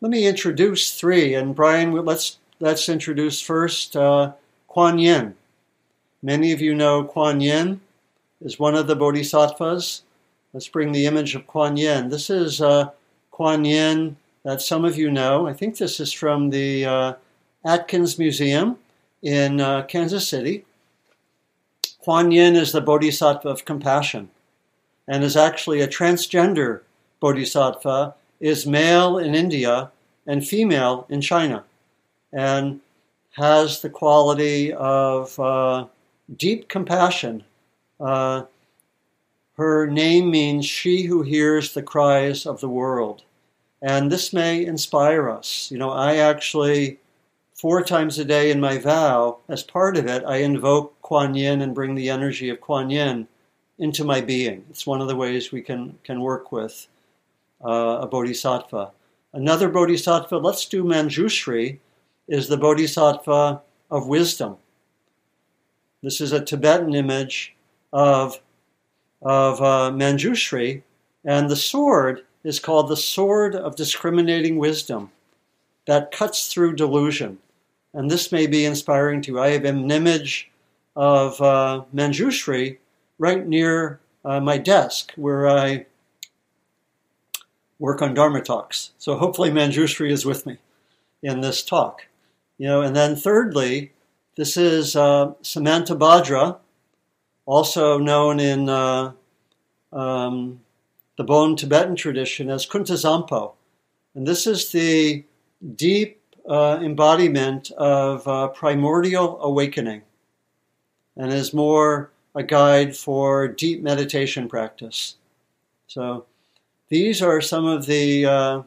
[0.00, 1.34] let me introduce three.
[1.34, 4.32] And Brian, let's, let's introduce first uh,
[4.68, 5.34] Kuan Yin.
[6.22, 7.80] Many of you know Kuan Yin
[8.40, 10.02] is one of the bodhisattvas.
[10.52, 12.08] Let's bring the image of Kuan Yin.
[12.08, 12.90] This is uh,
[13.30, 15.46] Kuan Yin that some of you know.
[15.46, 17.12] I think this is from the uh,
[17.64, 18.78] Atkins Museum
[19.22, 20.64] in uh, Kansas City.
[22.08, 24.30] Kuan Yin is the bodhisattva of compassion
[25.06, 26.80] and is actually a transgender
[27.20, 29.90] bodhisattva, is male in India
[30.26, 31.64] and female in China,
[32.32, 32.80] and
[33.32, 35.84] has the quality of uh,
[36.34, 37.44] deep compassion.
[38.00, 38.44] Uh,
[39.58, 43.22] her name means she who hears the cries of the world.
[43.82, 45.70] And this may inspire us.
[45.70, 47.00] You know, I actually
[47.52, 51.62] four times a day in my vow, as part of it, I invoke Kuan Yin
[51.62, 53.26] and bring the energy of Kuan Yin
[53.78, 54.62] into my being.
[54.68, 56.86] It's one of the ways we can, can work with
[57.64, 58.90] uh, a bodhisattva.
[59.32, 61.78] Another bodhisattva, let's do Manjushri,
[62.28, 64.58] is the bodhisattva of wisdom.
[66.02, 67.54] This is a Tibetan image
[67.90, 68.38] of,
[69.22, 70.82] of uh, Manjushri,
[71.24, 75.10] and the sword is called the sword of discriminating wisdom
[75.86, 77.38] that cuts through delusion
[77.94, 79.40] and this may be inspiring to you.
[79.40, 80.50] I have an image
[80.98, 82.78] of uh, Manjushri
[83.20, 85.86] right near uh, my desk where I
[87.78, 88.90] work on Dharma talks.
[88.98, 90.58] So hopefully Manjushri is with me
[91.22, 92.02] in this talk.
[92.58, 93.92] You know, and then thirdly,
[94.36, 96.58] this is uh, Samantabhadra,
[97.46, 99.12] also known in uh,
[99.92, 100.60] um,
[101.16, 103.52] the Bon Tibetan tradition as Kuntuzangpo.
[104.16, 105.24] And this is the
[105.76, 110.02] deep uh, embodiment of uh, primordial awakening
[111.18, 115.16] and is more a guide for deep meditation practice.
[115.88, 116.24] So,
[116.88, 118.62] these are some of the uh,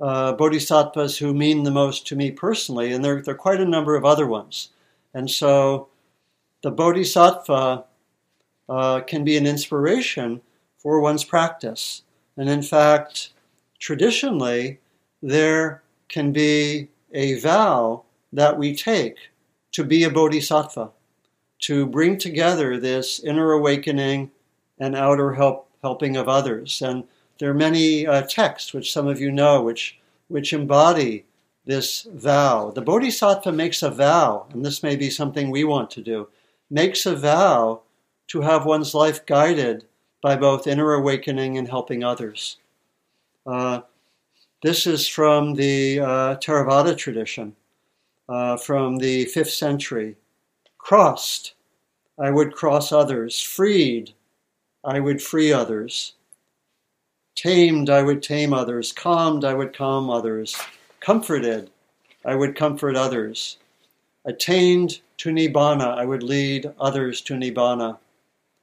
[0.00, 3.64] uh, bodhisattvas who mean the most to me personally, and there, there are quite a
[3.64, 4.70] number of other ones.
[5.14, 5.88] And so,
[6.62, 7.84] the bodhisattva
[8.68, 10.40] uh, can be an inspiration
[10.76, 12.02] for one's practice.
[12.36, 13.30] And in fact,
[13.78, 14.78] traditionally,
[15.22, 19.16] there can be a vow that we take
[19.72, 20.90] to be a bodhisattva,
[21.60, 24.30] to bring together this inner awakening
[24.78, 26.80] and outer help, helping of others.
[26.82, 27.04] And
[27.38, 31.24] there are many uh, texts, which some of you know, which, which embody
[31.64, 32.70] this vow.
[32.70, 36.28] The bodhisattva makes a vow, and this may be something we want to do,
[36.70, 37.82] makes a vow
[38.28, 39.84] to have one's life guided
[40.22, 42.56] by both inner awakening and helping others.
[43.46, 43.80] Uh,
[44.62, 47.54] this is from the uh, Theravada tradition,
[48.28, 50.16] uh, from the fifth century.
[50.78, 51.54] Crossed,
[52.18, 53.42] I would cross others.
[53.42, 54.14] Freed,
[54.82, 56.14] I would free others.
[57.34, 58.92] Tamed, I would tame others.
[58.92, 60.56] Calmed, I would calm others.
[61.00, 61.70] Comforted,
[62.24, 63.58] I would comfort others.
[64.24, 67.98] Attained to Nibbana, I would lead others to Nibbana.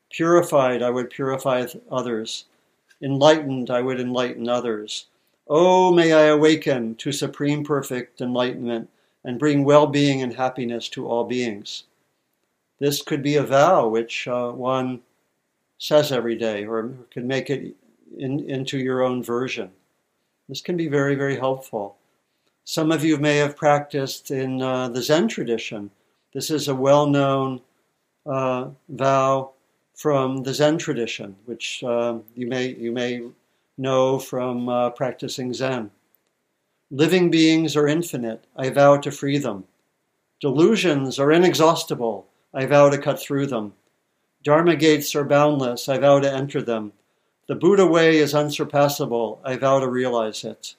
[0.10, 2.45] Purified, I would purify others.
[3.01, 5.06] Enlightened, I would enlighten others.
[5.47, 8.89] Oh, may I awaken to supreme perfect enlightenment
[9.23, 11.84] and bring well being and happiness to all beings.
[12.79, 15.01] This could be a vow which uh, one
[15.77, 17.75] says every day, or can make it
[18.17, 19.71] in, into your own version.
[20.49, 21.97] This can be very, very helpful.
[22.63, 25.91] Some of you may have practiced in uh, the Zen tradition.
[26.33, 27.61] This is a well known
[28.25, 29.51] uh, vow
[29.93, 33.21] from the Zen tradition, which uh, you, may, you may
[33.77, 35.91] know from uh, practicing Zen.
[36.91, 38.45] Living beings are infinite.
[38.55, 39.63] I vow to free them.
[40.41, 42.27] Delusions are inexhaustible.
[42.55, 43.73] I vow to cut through them.
[44.41, 45.89] Dharma gates are boundless.
[45.89, 46.93] I vow to enter them.
[47.47, 49.41] The Buddha way is unsurpassable.
[49.43, 50.75] I vow to realize it.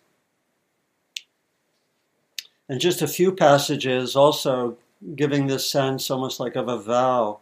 [2.67, 4.79] And just a few passages also
[5.15, 7.41] giving this sense almost like of a vow.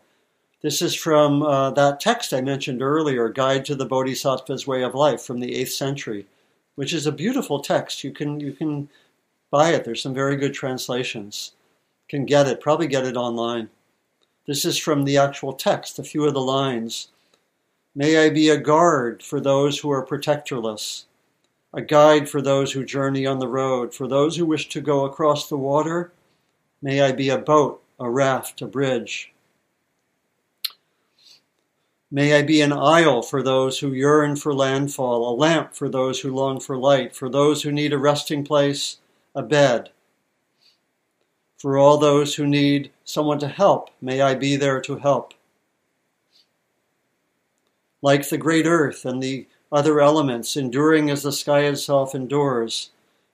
[0.62, 4.94] This is from uh, that text I mentioned earlier, Guide to the Bodhisattva's Way of
[4.94, 6.26] Life from the 8th century,
[6.74, 8.02] which is a beautiful text.
[8.02, 8.88] You can, you can
[9.50, 9.84] buy it.
[9.84, 11.52] There's some very good translations.
[12.08, 13.70] Can get it, probably get it online.
[14.46, 17.08] This is from the actual text, a few of the lines.
[17.94, 21.06] May I be a guard for those who are protectorless
[21.74, 23.92] a guide for those who journey on the road.
[23.92, 26.12] For those who wish to go across the water,
[26.80, 29.32] may I be a boat, a raft, a bridge.
[32.12, 36.20] May I be an isle for those who yearn for landfall, a lamp for those
[36.20, 38.98] who long for light, for those who need a resting place,
[39.34, 39.90] a bed.
[41.64, 45.32] For all those who need someone to help, may I be there to help.
[48.02, 52.90] Like the great earth and the other elements, enduring as the sky itself endures.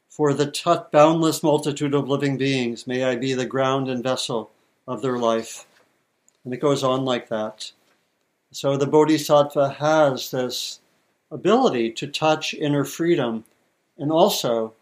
[0.08, 4.52] For the t- boundless multitude of living beings, may I be the ground and vessel
[4.86, 5.66] of their life.
[6.44, 7.72] And it goes on like that.
[8.52, 10.78] So the Bodhisattva has this
[11.32, 13.44] ability to touch inner freedom
[13.98, 14.74] and also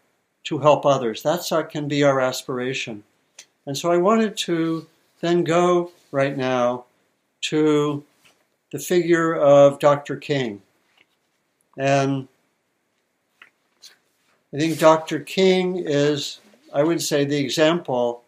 [0.43, 1.23] to help others.
[1.23, 3.05] What can be our aspiration.
[3.65, 4.87] And so I wanted to
[5.21, 6.85] then go right now
[7.41, 8.03] to
[8.71, 10.17] the figure of Dr.
[10.17, 10.61] King.
[11.77, 12.27] And
[14.53, 15.19] I think Dr.
[15.19, 16.39] King is,
[16.73, 18.23] I would say, the example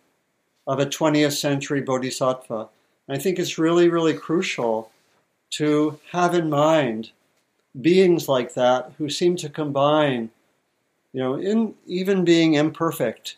[0.67, 2.69] of a 20th century bodhisattva.
[3.07, 4.91] And I think it's really, really crucial
[5.51, 7.11] to have in mind
[7.79, 10.29] beings like that who seem to combine,
[11.13, 13.37] you know, in even being imperfect,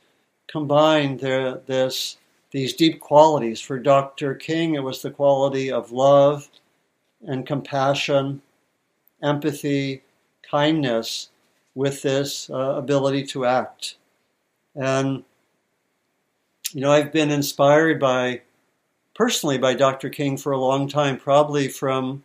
[0.53, 2.17] combine their, this,
[2.51, 3.59] these deep qualities.
[3.59, 4.35] For Dr.
[4.35, 6.47] King, it was the quality of love
[7.25, 8.41] and compassion
[9.21, 10.03] empathy,
[10.49, 11.29] kindness
[11.73, 13.95] with this uh, ability to act.
[14.75, 15.23] And,
[16.71, 18.41] you know, I've been inspired by,
[19.15, 20.09] personally, by Dr.
[20.09, 22.23] King for a long time, probably from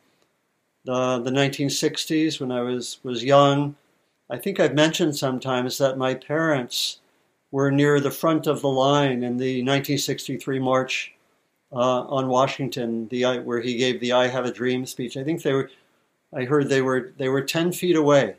[0.85, 3.77] the, the 1960s when I was, was young.
[4.29, 6.99] I think I've mentioned sometimes that my parents
[7.51, 11.15] were near the front of the line in the 1963 March
[11.73, 15.17] uh, on Washington, the, where he gave the "I Have a Dream" speech.
[15.17, 15.71] I think they were
[16.35, 18.37] I heard they were they were ten feet away,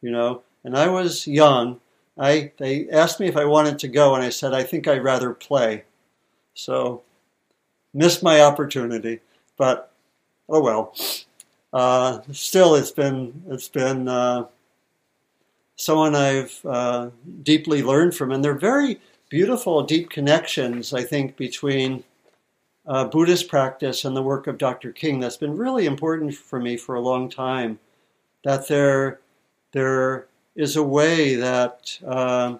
[0.00, 1.80] you know, and I was young.
[2.18, 5.04] I they asked me if I wanted to go, and I said I think I'd
[5.04, 5.84] rather play.
[6.54, 7.02] So
[7.94, 9.20] missed my opportunity,
[9.56, 9.92] but
[10.48, 10.94] oh well.
[11.72, 14.46] Uh, still, it's been it's been uh,
[15.76, 17.10] someone I've uh,
[17.42, 20.92] deeply learned from, and they're very beautiful, deep connections.
[20.92, 22.02] I think between
[22.86, 24.92] uh, Buddhist practice and the work of Dr.
[24.92, 27.78] King that's been really important for me for a long time.
[28.44, 29.20] That there,
[29.72, 32.56] there is a way that uh,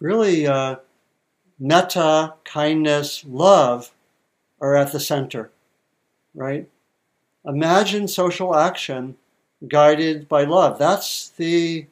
[0.00, 0.76] really uh,
[1.58, 3.90] metta, kindness, love
[4.60, 5.50] are at the center,
[6.34, 6.68] right?
[7.46, 9.16] Imagine social action
[9.66, 10.78] guided by love.
[10.78, 11.86] That's the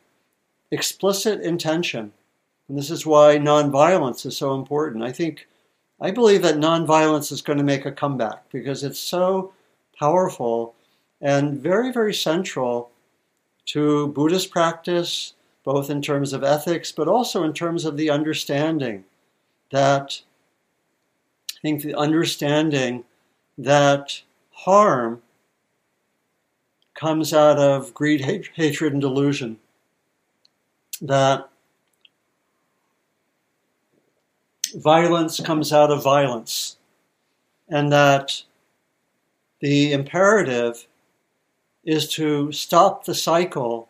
[0.75, 2.13] explicit intention.
[2.69, 5.05] And this is why nonviolence is so important.
[5.05, 5.47] I think
[6.01, 9.53] I believe that nonviolence is going to make a comeback because it's so
[9.99, 10.75] powerful
[11.21, 12.91] and very, very central
[13.67, 19.05] to Buddhist practice, both in terms of ethics, but also in terms of the understanding
[19.71, 20.21] that
[21.57, 23.05] I think the understanding
[23.57, 25.23] that harm
[26.95, 29.59] comes out of greed, hatred, and delusion.
[31.01, 31.49] That
[34.75, 36.77] violence comes out of violence,
[37.69, 38.43] and that
[39.61, 40.87] the imperative
[41.85, 43.89] is to stop the cycle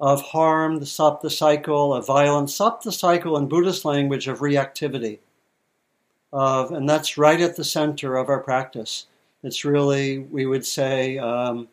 [0.00, 4.40] of harm, to stop the cycle of violence, stop the cycle in Buddhist language of
[4.40, 5.18] reactivity.
[6.32, 9.06] Of, and that's right at the center of our practice.
[9.44, 11.68] It's really, we would say, um,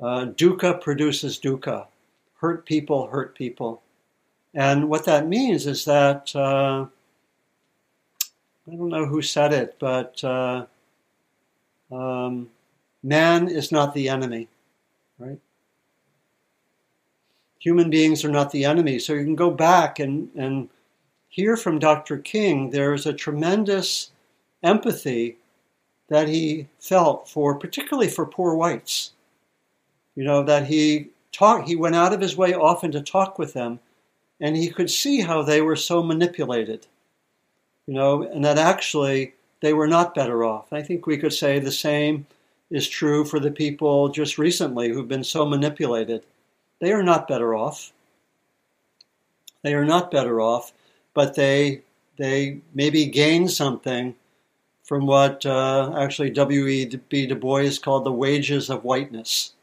[0.00, 1.86] uh, dukkha produces dukkha.
[2.38, 3.82] Hurt people hurt people.
[4.54, 6.86] And what that means is that uh,
[8.70, 10.66] I don't know who said it, but uh,
[11.90, 12.48] um,
[13.02, 14.48] man is not the enemy,
[15.18, 15.38] right?
[17.60, 18.98] Human beings are not the enemy.
[18.98, 20.68] So you can go back and, and
[21.28, 22.18] hear from Dr.
[22.18, 22.70] King.
[22.70, 24.12] There's a tremendous
[24.62, 25.38] empathy
[26.08, 29.12] that he felt for, particularly for poor whites.
[30.14, 33.52] You know, that he talked, he went out of his way often to talk with
[33.52, 33.80] them,
[34.40, 36.86] and he could see how they were so manipulated
[37.88, 39.32] you know, and that actually
[39.62, 40.72] they were not better off.
[40.72, 42.26] I think we could say the same
[42.70, 46.22] is true for the people just recently who've been so manipulated.
[46.80, 47.92] They are not better off.
[49.62, 50.72] They are not better off,
[51.14, 51.80] but they
[52.18, 54.14] they maybe gain something
[54.84, 57.26] from what uh, actually W.E.B.
[57.26, 59.54] Du Bois called the wages of whiteness.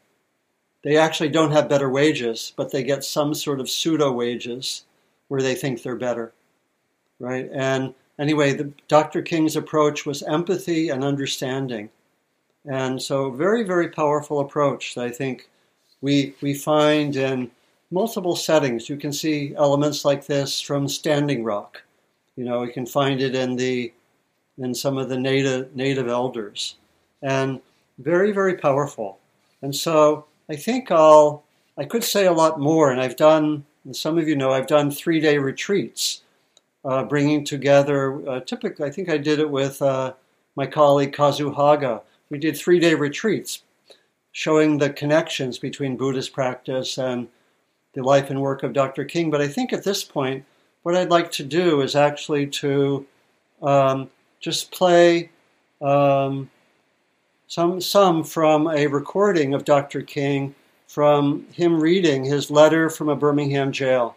[0.86, 4.84] They actually don't have better wages, but they get some sort of pseudo wages
[5.26, 6.32] where they think they're better,
[7.18, 7.50] right?
[7.52, 9.20] And anyway, the, Dr.
[9.20, 11.90] King's approach was empathy and understanding.
[12.64, 15.48] And so, very, very powerful approach that I think
[16.02, 17.50] we, we find in
[17.90, 18.88] multiple settings.
[18.88, 21.82] You can see elements like this from Standing Rock.
[22.36, 23.92] You know, you can find it in the
[24.56, 26.76] in some of the native native elders,
[27.22, 27.60] and
[27.98, 29.18] very, very powerful.
[29.62, 31.44] And so, I think I'll
[31.78, 33.64] I could say a lot more, and I've done.
[33.92, 36.22] Some of you know I've done three day retreats
[36.84, 38.28] uh, bringing together.
[38.28, 40.14] Uh, typically, I think I did it with uh,
[40.54, 42.02] my colleague Kazu Haga.
[42.30, 43.62] We did three day retreats
[44.32, 47.28] showing the connections between Buddhist practice and
[47.94, 49.04] the life and work of Dr.
[49.04, 49.30] King.
[49.30, 50.44] But I think at this point,
[50.82, 53.06] what I'd like to do is actually to
[53.62, 55.30] um, just play
[55.80, 56.50] um,
[57.46, 60.02] some some from a recording of Dr.
[60.02, 60.54] King
[60.86, 64.16] from him reading his letter from a Birmingham jail,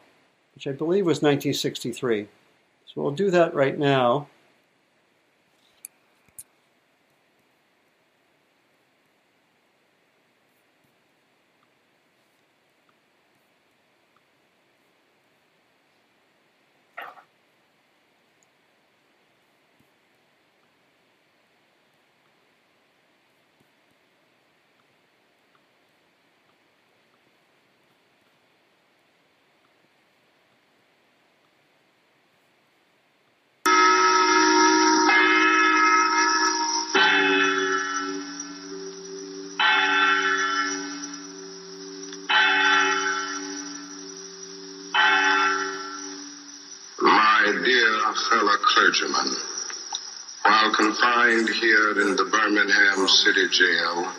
[0.55, 2.27] which I believe was 1963.
[2.85, 4.27] So we'll do that right now.
[50.99, 54.11] Confined here in the Birmingham City Jail,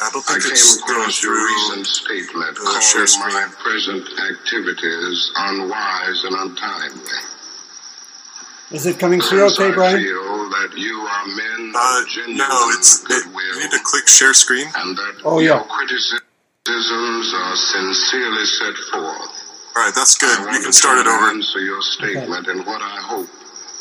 [0.00, 7.20] I, I came across your recent statement calling my present activities unwise and untimely.
[8.72, 9.96] Is it coming through okay, Brian?
[9.96, 13.34] I feel that you are men uh, of genuine no, it's, goodwill.
[13.34, 14.66] It, you need to click share screen.
[14.76, 15.58] And that oh, yeah.
[15.58, 19.36] your criticisms are sincerely set forth.
[19.76, 20.38] All right, that's good.
[20.54, 21.26] You can start it over.
[21.34, 22.58] Answer your statement okay.
[22.58, 23.28] and what I hope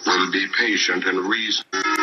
[0.05, 1.98] will be patient and reasonable.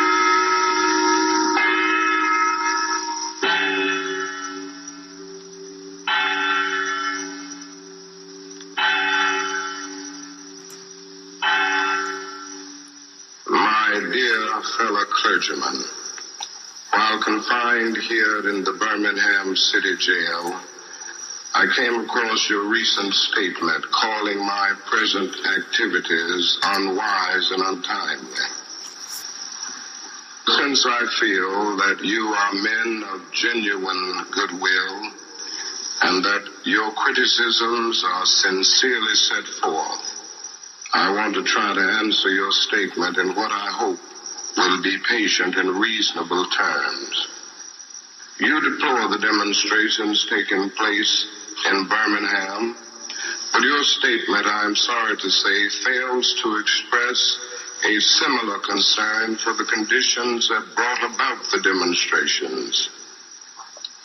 [17.47, 20.59] Confined here in the Birmingham City Jail,
[21.53, 28.47] I came across your recent statement calling my present activities unwise and untimely.
[30.47, 35.11] Since I feel that you are men of genuine goodwill
[36.03, 40.03] and that your criticisms are sincerely set forth,
[40.93, 43.99] I want to try to answer your statement in what I hope
[44.57, 47.27] will be patient and reasonable terms.
[48.39, 51.25] You deplore the demonstrations taking place
[51.71, 52.77] in Birmingham,
[53.51, 57.39] but your statement, I am sorry to say, fails to express
[57.85, 62.89] a similar concern for the conditions that brought about the demonstrations.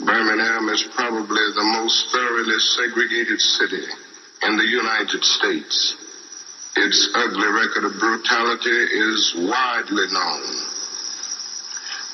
[0.00, 3.84] Birmingham is probably the most thoroughly segregated city
[4.42, 5.96] in the United States.
[6.76, 10.71] Its ugly record of brutality is widely known.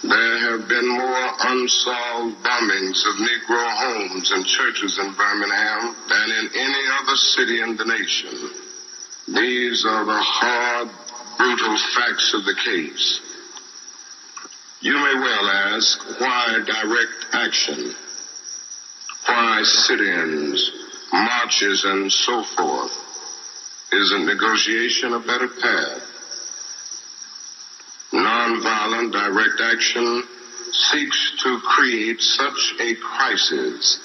[0.08, 6.48] There have been more unsolved bombings of Negro homes and churches in Birmingham than in
[6.54, 8.50] any other city in the nation.
[9.28, 10.88] These are the hard,
[11.36, 13.20] brutal facts of the case.
[14.80, 15.46] You may well
[15.76, 17.94] ask, why direct action?
[19.26, 20.70] Why sit-ins,
[21.12, 22.92] marches, and so forth?
[23.92, 26.08] Isn't negotiation a better path?
[28.12, 30.24] nonviolent direct action
[30.72, 33.98] seeks to create such a crisis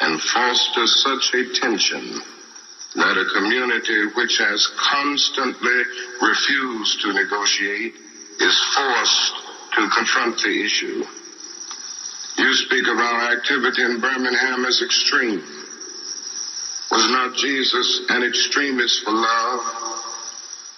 [0.00, 2.20] and foster such a tension
[2.94, 5.82] that a community which has constantly
[6.20, 7.94] refused to negotiate
[8.40, 9.34] is forced
[9.74, 11.04] to confront the issue.
[12.38, 15.42] You speak of our activity in Birmingham as extreme.
[16.90, 19.89] Was not Jesus an extremist for love?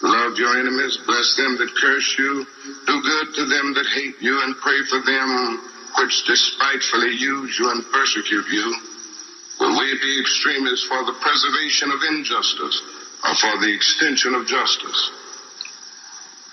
[0.02, 2.44] Love your enemies, bless them that curse you,
[2.86, 7.70] do good to them that hate you, and pray for them which despitefully use you
[7.70, 8.76] and persecute you.
[9.60, 12.82] Will we be extremists for the preservation of injustice
[13.22, 15.10] or for the extension of justice?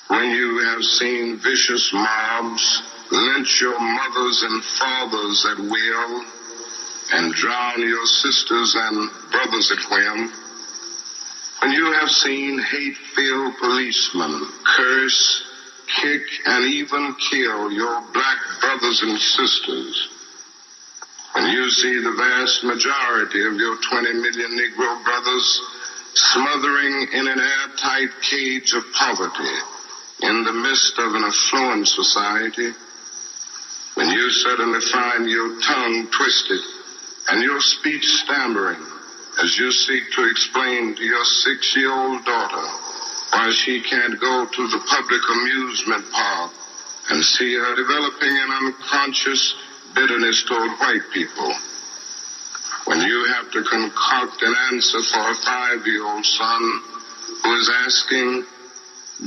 [0.09, 2.81] When you have seen vicious mobs
[3.11, 6.25] lynch your mothers and fathers at will
[7.13, 10.31] and drown your sisters and brothers at whim,
[11.61, 15.43] when you have seen hate-filled policemen curse,
[16.01, 20.07] kick, and even kill your black brothers and sisters,
[21.33, 25.61] when you see the vast majority of your 20 million Negro brothers
[26.13, 29.55] smothering in an airtight cage of poverty
[30.21, 32.71] in the midst of an affluent society,
[33.95, 36.61] when you suddenly find your tongue twisted
[37.29, 38.85] and your speech stammering
[39.43, 42.67] as you seek to explain to your six-year-old daughter
[43.31, 46.51] why she can't go to the public amusement park
[47.09, 49.55] and see her developing an unconscious
[49.95, 51.53] bitterness toward white people.
[52.85, 56.81] When you have to concoct an answer for a five-year-old son
[57.43, 58.43] who is asking,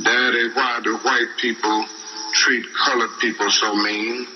[0.03, 1.87] Daddy, why do white people
[2.35, 4.27] treat colored people so mean?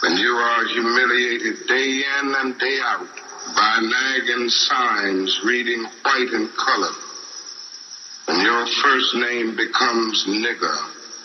[0.00, 3.13] When you are humiliated day in and day out
[3.54, 6.94] by nagging signs reading white and color,
[8.26, 10.78] when your first name becomes nigger,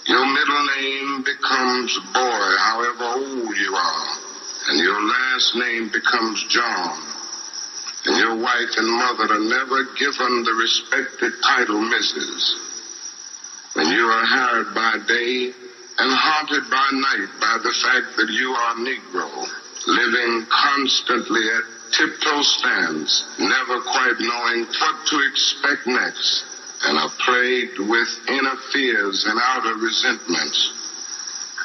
[0.08, 4.18] your middle name becomes boy, however old you are,
[4.70, 7.02] and your last name becomes John,
[8.06, 12.54] and your wife and mother are never given the respected title Mrs.
[13.74, 15.54] When you are hired by day
[16.00, 19.48] and haunted by night by the fact that you are Negro,
[19.88, 26.44] living constantly at tiptoe stands, never quite knowing what to expect next,
[26.84, 30.72] and are plagued with inner fears and outer resentments.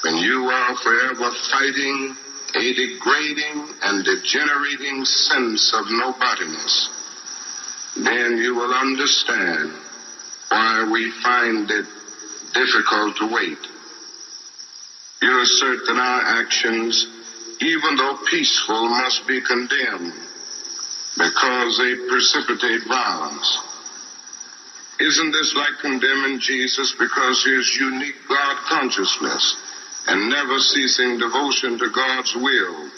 [0.02, 2.16] When you are forever fighting
[2.54, 6.88] a degrading and degenerating sense of nobodiness,
[7.96, 9.72] then you will understand
[10.48, 11.86] why we find it
[12.52, 13.58] difficult to wait.
[15.22, 17.06] You assert that our actions,
[17.60, 20.12] even though peaceful, must be condemned
[21.16, 23.58] because they precipitate violence.
[25.00, 29.56] Isn't this like condemning Jesus because his unique God consciousness
[30.06, 32.90] and never ceasing devotion to God's will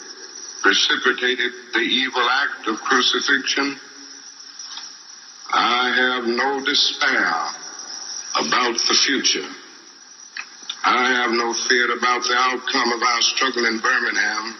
[0.61, 3.79] precipitated the evil act of crucifixion?
[5.49, 7.33] I have no despair
[8.35, 9.47] about the future.
[10.87, 14.55] I have no fear about the outcome of our struggle in Birmingham,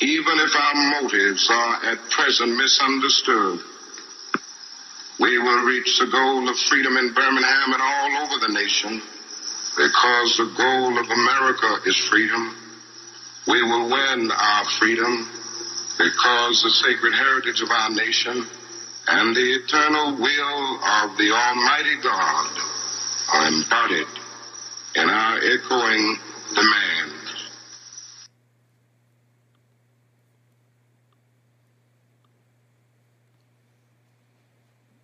[0.00, 3.58] even if our motives are at present misunderstood.
[5.18, 9.02] We will reach the goal of freedom in Birmingham and all over the nation
[9.74, 12.54] because the goal of America is freedom.
[13.48, 15.26] We will win our freedom
[15.98, 18.46] because the sacred heritage of our nation
[19.08, 22.58] and the eternal will of the Almighty God
[23.34, 24.06] are embodied
[24.98, 26.16] in our echoing
[26.54, 27.14] demands.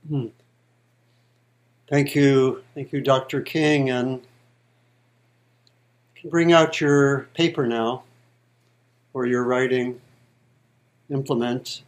[0.09, 0.27] Hmm.
[1.89, 3.41] Thank you, thank you, Dr.
[3.41, 4.23] King, and
[6.17, 8.03] can bring out your paper now,
[9.13, 10.01] or your writing
[11.11, 11.83] implement.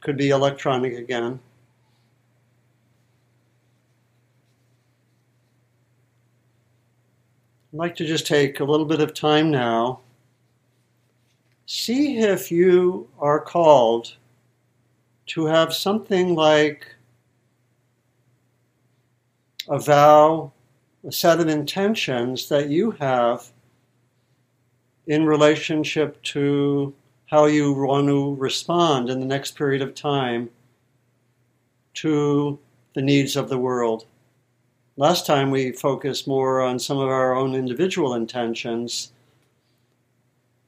[0.00, 1.40] Could be electronic again.
[7.72, 10.00] I'd like to just take a little bit of time now.
[11.64, 14.14] See if you are called
[15.28, 16.86] to have something like
[19.70, 20.52] a vow,
[21.06, 23.50] a set of intentions that you have
[25.06, 26.92] in relationship to
[27.24, 30.50] how you want to respond in the next period of time
[31.94, 32.58] to
[32.94, 34.04] the needs of the world.
[34.98, 39.12] Last time we focused more on some of our own individual intentions.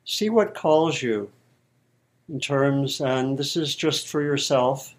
[0.06, 1.30] See what calls you
[2.30, 4.94] in terms, and this is just for yourself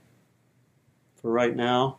[1.16, 1.98] for right now.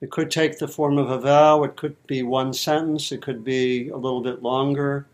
[0.00, 3.44] It could take the form of a vow, it could be one sentence, it could
[3.44, 5.06] be a little bit longer.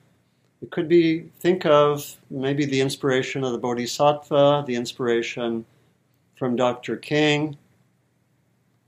[0.63, 5.65] It could be, think of maybe the inspiration of the Bodhisattva, the inspiration
[6.37, 6.97] from Dr.
[6.97, 7.57] King.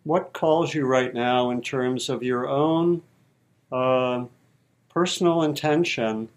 [0.04, 3.02] What calls you right now in terms of your own
[3.70, 4.24] uh,
[4.90, 6.28] personal intention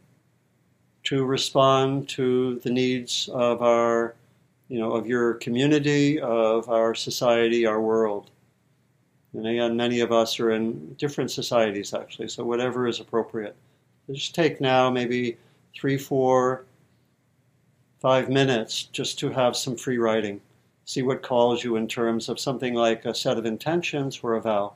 [1.05, 4.15] to respond to the needs of our,
[4.69, 8.31] you know, of your community, of our society, our world.
[9.33, 13.55] And again, many of us are in different societies actually, so whatever is appropriate.
[14.11, 15.37] Just take now maybe
[15.75, 16.65] three, four,
[17.99, 20.39] five minutes just to have some free writing.
[20.85, 24.41] See what calls you in terms of something like a set of intentions or a
[24.41, 24.73] vow.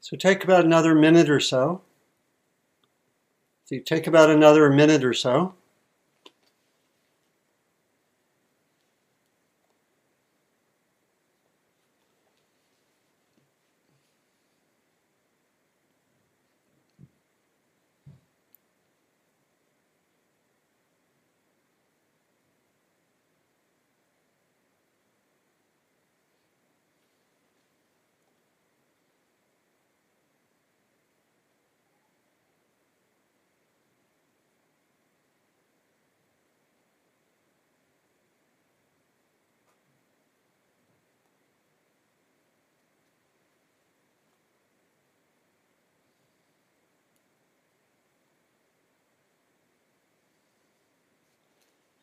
[0.00, 1.82] So take about another minute or so.
[3.64, 5.54] So you take about another minute or so.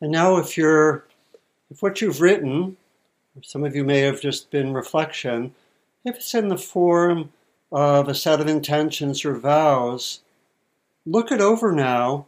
[0.00, 1.06] And now, if you're,
[1.70, 2.76] if what you've written,
[3.42, 5.54] some of you may have just been reflection,
[6.04, 7.32] if it's in the form
[7.72, 10.20] of a set of intentions or vows,
[11.04, 12.26] look it over now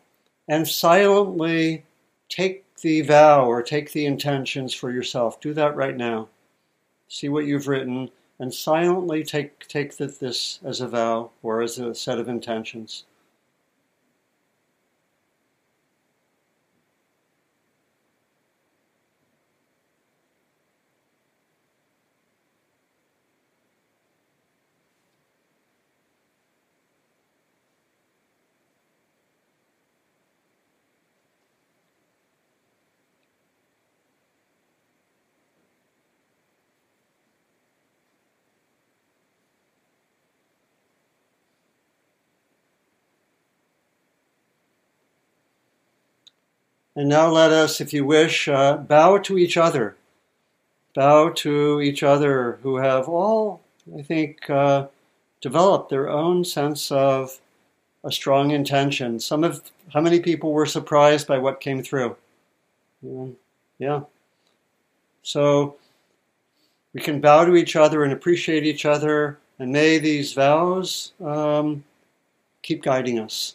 [0.49, 1.85] and silently
[2.29, 5.41] take the vow or take the intentions for yourself.
[5.41, 6.29] Do that right now.
[7.09, 11.95] See what you've written and silently take, take this as a vow or as a
[11.95, 13.05] set of intentions.
[46.99, 49.95] And now let us, if you wish, uh, bow to each other.
[50.97, 53.61] Bow to each other who have all,
[53.97, 54.89] I think, uh,
[55.41, 57.39] developed their own sense of
[58.03, 59.21] a strong intention.
[59.21, 59.63] Some of
[59.95, 62.17] how many people were surprised by what came through?
[63.79, 64.01] Yeah.
[65.23, 65.77] So
[66.95, 71.85] we can bow to each other and appreciate each other, and may these vows um,
[72.63, 73.55] keep guiding us.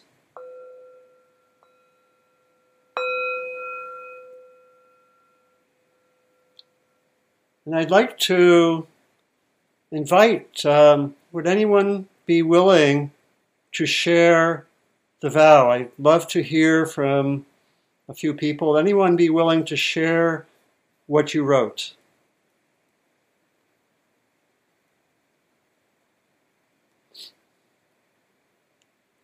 [7.66, 8.86] And I'd like to
[9.90, 13.10] invite um, would anyone be willing
[13.72, 14.66] to share
[15.20, 15.70] the vow?
[15.70, 17.46] I'd love to hear from
[18.08, 18.76] a few people.
[18.76, 20.46] Anyone be willing to share
[21.06, 21.94] what you wrote?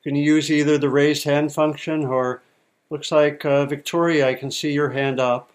[0.03, 2.41] Can you use either the raised hand function or
[2.91, 5.51] looks like uh, Victoria, I can see your hand up.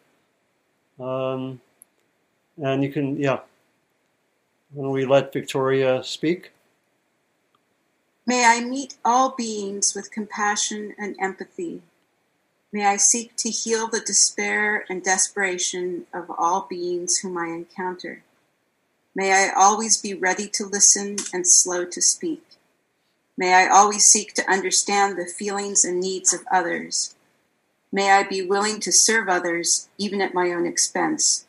[0.99, 1.59] Um,
[2.61, 3.39] and you can, yeah.
[4.73, 6.51] When we let Victoria speak?
[8.25, 11.81] May I meet all beings with compassion and empathy.
[12.71, 18.23] May I seek to heal the despair and desperation of all beings whom I encounter.
[19.15, 22.43] May I always be ready to listen and slow to speak.
[23.37, 27.15] May I always seek to understand the feelings and needs of others.
[27.91, 31.45] May I be willing to serve others, even at my own expense.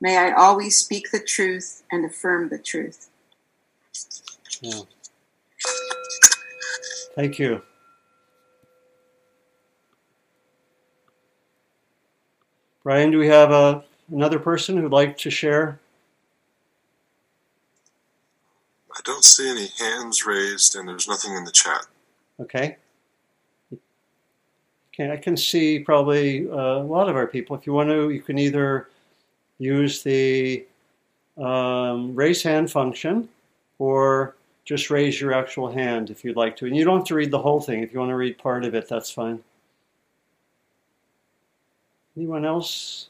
[0.00, 3.10] May I always speak the truth and affirm the truth.
[4.62, 4.80] Yeah.
[7.14, 7.62] Thank you.
[12.82, 15.78] Brian, do we have a, uh, another person who'd like to share?
[18.90, 21.86] I don't see any hands raised, and there's nothing in the chat.
[22.40, 22.76] Okay.
[24.92, 27.56] Okay, I can see probably uh, a lot of our people.
[27.56, 28.89] If you want to, you can either
[29.60, 30.66] use the
[31.36, 33.28] um, raise hand function
[33.78, 34.34] or
[34.64, 36.66] just raise your actual hand if you'd like to.
[36.66, 37.82] And you don't have to read the whole thing.
[37.82, 39.42] If you want to read part of it, that's fine.
[42.16, 43.09] Anyone else?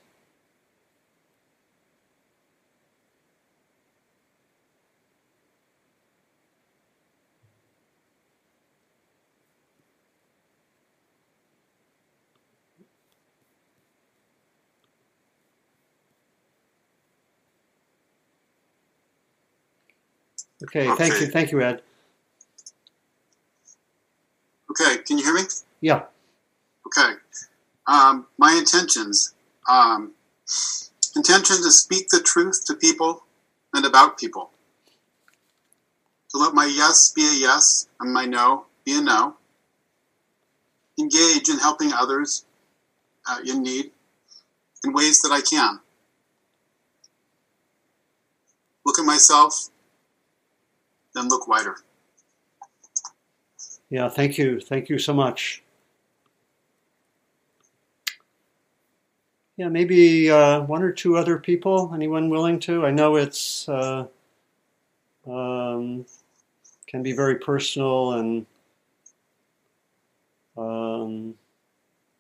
[20.65, 21.83] Okay, okay, thank you, thank you, Ed.
[24.71, 25.43] Okay, can you hear me?
[25.81, 26.05] Yeah.
[26.87, 27.15] Okay.
[27.87, 29.35] Um, my intentions.
[29.69, 30.13] Um,
[31.17, 33.25] intention to speak the truth to people
[33.75, 34.51] and about people.
[36.31, 39.37] To let my yes be a yes and my no be a no.
[40.99, 42.45] Engage in helping others
[43.29, 43.91] uh, in need
[44.85, 45.81] in ways that I can.
[48.85, 49.71] Look at myself
[51.21, 51.77] then look wider.
[53.91, 54.61] Yeah, thank you.
[54.61, 55.63] Thank you so much.
[59.57, 61.91] Yeah, maybe uh, one or two other people.
[61.95, 62.87] Anyone willing to?
[62.87, 64.07] I know it's uh,
[65.27, 66.07] um,
[66.87, 68.47] can be very personal and
[70.57, 71.35] um,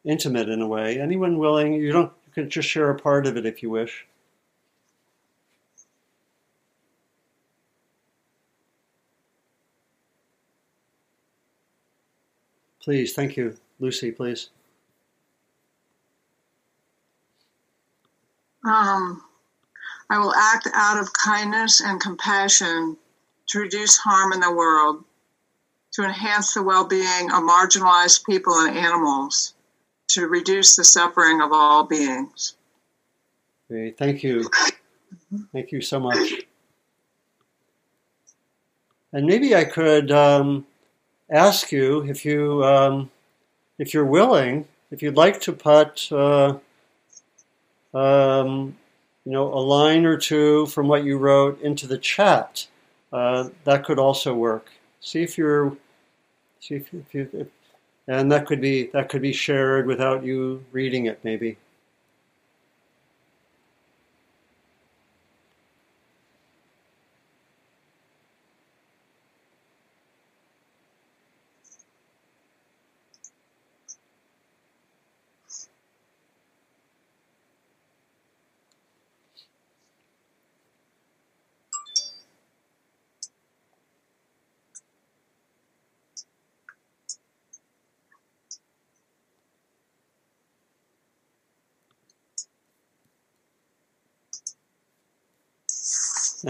[0.05, 1.01] intimate in a way.
[1.01, 1.73] Anyone willing?
[1.75, 2.13] You don't.
[2.27, 4.07] You can just share a part of it if you wish.
[12.83, 13.57] Please, thank you.
[13.79, 14.51] Lucy, please.
[18.65, 19.23] Um,
[20.11, 22.97] I will act out of kindness and compassion
[23.49, 25.05] to reduce harm in the world,
[25.93, 29.55] to enhance the well being of marginalized people and animals,
[30.09, 32.57] to reduce the suffering of all beings.
[33.69, 33.97] Great.
[33.97, 34.49] Thank you.
[35.53, 36.43] Thank you so much.
[39.13, 40.67] And maybe I could um,
[41.31, 43.11] ask you if you um,
[43.79, 46.59] if you're willing, if you'd like to put uh,
[47.95, 48.77] um,
[49.25, 52.67] you know a line or two from what you wrote into the chat.
[53.13, 54.71] Uh, that could also work.
[55.01, 55.77] See if you're
[56.61, 57.49] see if, you if,
[58.07, 61.57] and that could be that could be shared without you reading it maybe.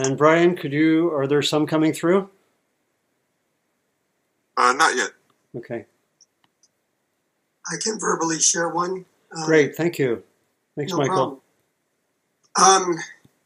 [0.03, 1.13] And Brian, could you?
[1.13, 2.31] Are there some coming through?
[4.57, 5.11] Uh, not yet.
[5.57, 5.85] Okay,
[7.71, 9.05] I can verbally share one.
[9.37, 9.77] Um, great.
[9.77, 10.23] Thank you.
[10.77, 11.43] Thanks, no Michael.
[12.57, 12.93] problem.
[12.93, 12.99] Um,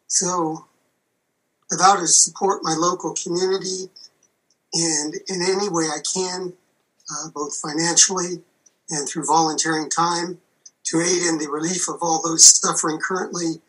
[0.06, 0.66] so
[1.72, 3.90] I vow to support my local community
[4.74, 6.52] and in any way I can,
[7.10, 8.42] uh, both financially
[8.90, 10.38] and through volunteering time,
[10.84, 13.60] to aid in the relief of all those suffering currently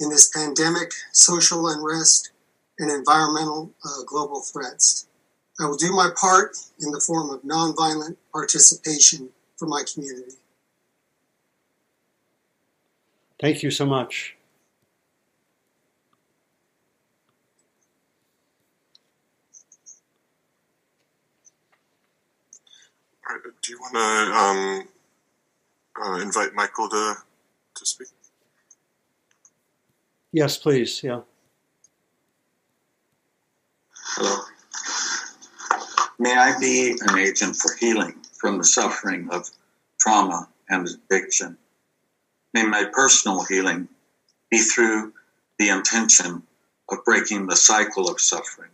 [0.00, 2.31] in this pandemic, social unrest,
[2.82, 5.06] and environmental uh, global threats.
[5.60, 10.32] I will do my part in the form of nonviolent participation for my community.
[13.40, 14.36] Thank you so much.
[23.62, 24.88] Do you want to um,
[26.04, 27.14] uh, invite Michael to
[27.76, 28.08] to speak?
[30.32, 31.02] Yes, please.
[31.04, 31.20] Yeah.
[34.14, 34.42] Hello.
[36.18, 39.48] May I be an agent for healing from the suffering of
[39.98, 41.56] trauma and addiction.
[42.52, 43.88] May my personal healing
[44.50, 45.14] be through
[45.58, 46.42] the intention
[46.90, 48.72] of breaking the cycle of suffering,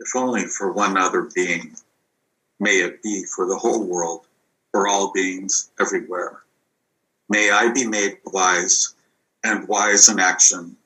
[0.00, 1.76] if only for one other being.
[2.58, 4.26] May it be for the whole world,
[4.72, 6.42] for all beings everywhere.
[7.28, 8.92] May I be made wise
[9.44, 10.76] and wise in action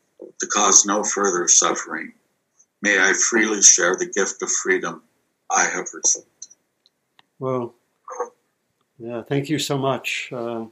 [0.40, 2.12] to cause no further suffering.
[2.82, 5.02] May I freely share the gift of freedom
[5.50, 6.26] I have received.
[7.38, 7.74] Well,
[8.98, 9.22] yeah.
[9.22, 10.30] Thank you so much.
[10.32, 10.66] Uh,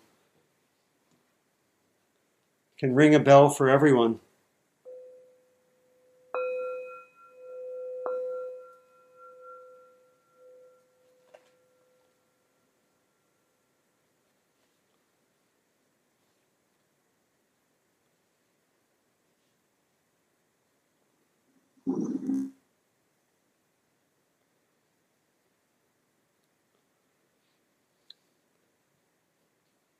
[2.79, 4.21] can ring a bell for everyone.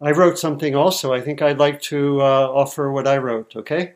[0.03, 1.13] I wrote something also.
[1.13, 3.95] I think I'd like to uh, offer what I wrote, okay?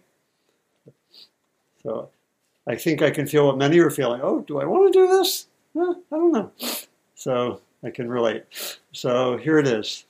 [1.82, 2.10] So
[2.66, 4.20] I think I can feel what many are feeling.
[4.22, 5.46] Oh, do I want to do this?
[5.76, 6.52] I don't know.
[7.14, 8.44] So I can relate.
[8.92, 10.04] So here it is.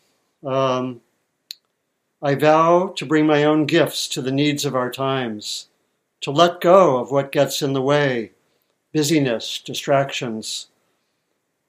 [0.44, 1.00] Um,
[2.22, 5.68] I vow to bring my own gifts to the needs of our times,
[6.22, 8.32] to let go of what gets in the way
[8.92, 10.68] busyness, distractions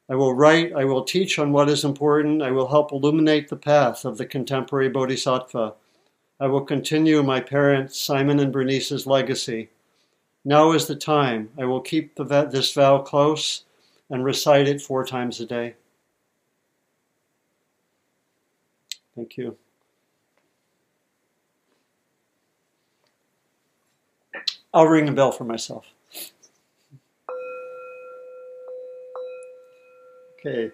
[0.07, 3.55] I will write, I will teach on what is important, I will help illuminate the
[3.55, 5.73] path of the contemporary bodhisattva.
[6.39, 9.69] I will continue my parents, Simon and Bernice's legacy.
[10.43, 11.49] Now is the time.
[11.57, 13.63] I will keep the, this vow close
[14.09, 15.75] and recite it four times a day.
[19.15, 19.57] Thank you.
[24.71, 25.94] I'll ring a bell for myself.
[30.45, 30.71] Okay.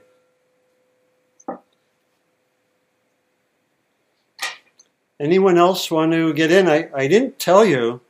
[5.19, 6.67] Anyone else want to get in?
[6.67, 8.01] I, I didn't tell you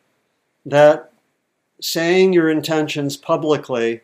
[0.65, 1.11] that
[1.79, 4.01] saying your intentions publicly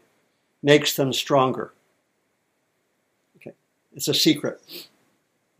[0.61, 1.73] makes them stronger.
[3.37, 3.53] Okay.
[3.95, 4.61] It's a secret.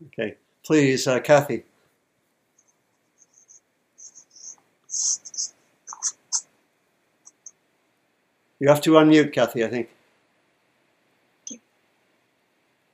[0.08, 0.36] Okay.
[0.64, 1.64] Please, uh, Kathy.
[8.60, 9.88] You have to unmute, Kathy, I think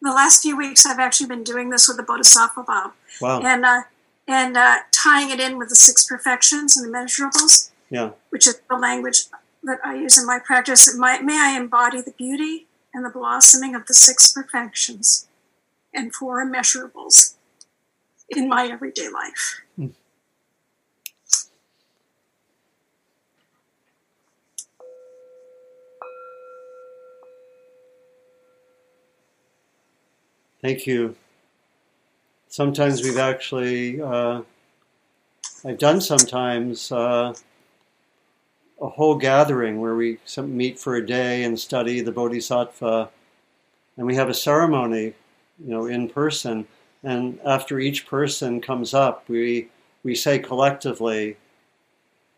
[0.04, 2.92] the last few weeks, I've actually been doing this with the Bodhisattva vow.
[3.20, 3.40] Wow.
[3.42, 3.82] And, uh,
[4.26, 8.10] and uh, tying it in with the six perfections and the measurables, yeah.
[8.30, 9.24] which is the language
[9.62, 10.96] that I use in my practice.
[10.96, 15.26] may I embody the beauty and the blossoming of the six perfections
[15.92, 17.34] and four immeasurables
[18.28, 19.60] in my everyday life.
[19.76, 19.88] Hmm.
[30.64, 31.14] Thank you.
[32.48, 34.40] Sometimes we've actually, uh,
[35.62, 37.34] I've done sometimes uh,
[38.80, 43.10] a whole gathering where we meet for a day and study the Bodhisattva,
[43.98, 45.12] and we have a ceremony,
[45.62, 46.66] you know, in person.
[47.02, 49.68] And after each person comes up, we
[50.02, 51.36] we say collectively,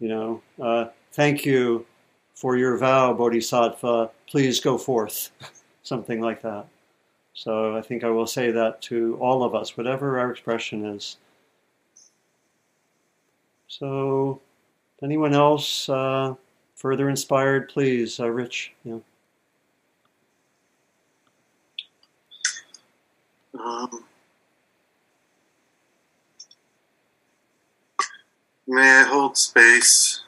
[0.01, 1.87] you know, uh, thank you
[2.35, 4.11] for your vow, Bodhisattva.
[4.27, 5.31] Please go forth,
[5.85, 6.67] something like that.
[7.37, 11.19] So I think I will say that to all of us, whatever our expression is.
[13.69, 14.41] So,
[15.03, 16.35] anyone else uh,
[16.77, 18.73] further inspired, please, uh, Rich.
[18.85, 18.99] Yeah.
[23.63, 24.05] Um,
[28.67, 30.23] may I hold space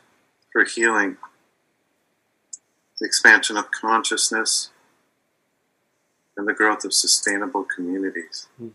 [0.52, 1.16] for healing
[3.00, 4.70] the expansion of consciousness,
[6.38, 8.46] and the growth of sustainable communities.
[8.56, 8.68] Hmm.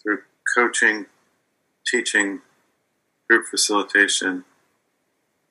[0.00, 0.20] Through
[0.54, 1.06] coaching,
[1.84, 2.40] teaching,
[3.28, 4.44] group facilitation,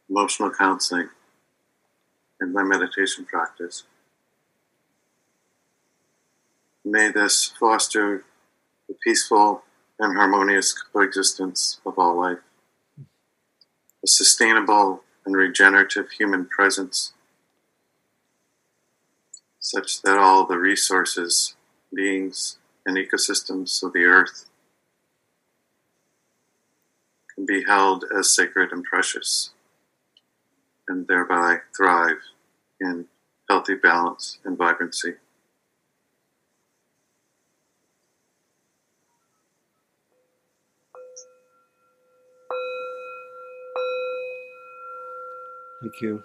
[0.10, 1.10] emotional counseling,
[2.40, 3.84] and my meditation practice.
[6.86, 8.24] May this foster
[8.88, 9.64] the peaceful
[10.00, 12.40] and harmonious coexistence of all life,
[13.00, 17.14] a sustainable and regenerative human presence,
[19.66, 21.56] such that all the resources,
[21.92, 24.46] beings, and ecosystems of the earth
[27.34, 29.54] can be held as sacred and precious,
[30.88, 32.20] and thereby thrive
[32.80, 33.08] in
[33.50, 35.16] healthy balance and vibrancy.
[45.82, 46.24] Thank you.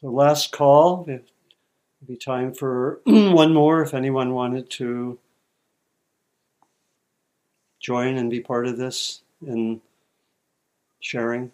[0.00, 1.04] So, last call.
[1.08, 1.20] It'll
[2.06, 5.18] be time for one more if anyone wanted to
[7.80, 9.80] join and be part of this in
[11.00, 11.52] sharing.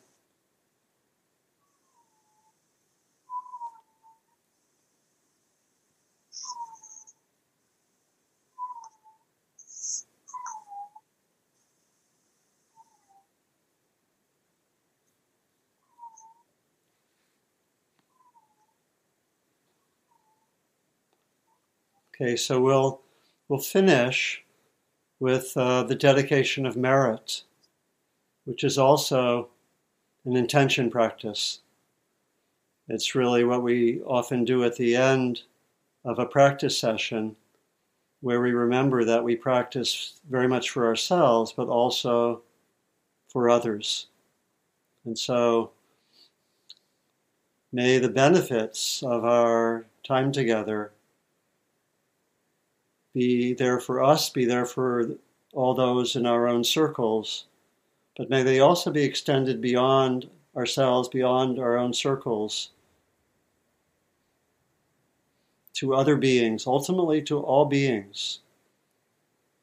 [22.19, 23.03] Okay, so we'll
[23.49, 24.43] we'll finish
[25.21, 27.43] with uh, the dedication of merit,
[28.47, 29.51] which is also
[30.25, 31.61] an intention practice.
[32.89, 35.43] It's really what we often do at the end
[36.07, 37.37] of a practice session,
[38.23, 42.41] where we remember that we practice very much for ourselves, but also
[43.29, 44.07] for others.
[45.05, 45.73] And so,
[47.73, 50.93] may the benefits of our time together
[53.17, 55.13] be there for us, be there for
[55.55, 57.47] all those in our own circles,
[58.15, 62.73] but may they also be extended beyond ourselves, beyond our own circles,
[65.73, 68.41] to other beings, ultimately to all beings.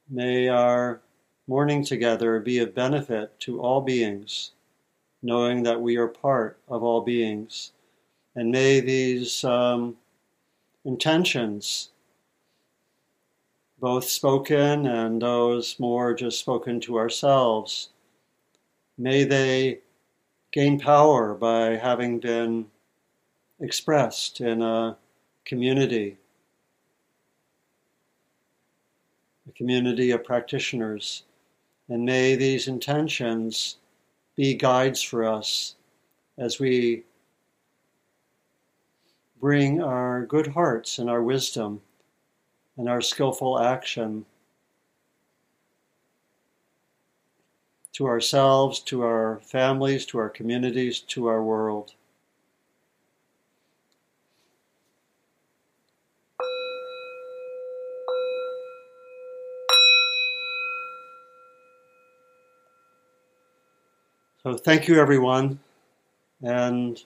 [0.10, 1.02] May our
[1.46, 4.54] morning together be of benefit to all beings,
[5.22, 7.72] knowing that we are part of all beings.
[8.36, 9.96] And may these um,
[10.86, 11.90] intentions
[13.84, 17.90] both spoken and those more just spoken to ourselves.
[18.98, 19.80] May they
[20.54, 22.66] gain power by having been
[23.60, 24.96] expressed in a
[25.44, 26.16] community,
[29.50, 31.24] a community of practitioners.
[31.90, 33.80] And may these intentions
[34.38, 35.76] be guides for us
[36.38, 37.04] as we
[39.42, 41.82] bring our good hearts and our wisdom
[42.78, 44.26] and our skillful action
[47.94, 51.94] to ourselves, to our families, to our communities, to our world.
[64.42, 65.60] So, thank you, everyone,
[66.42, 67.02] and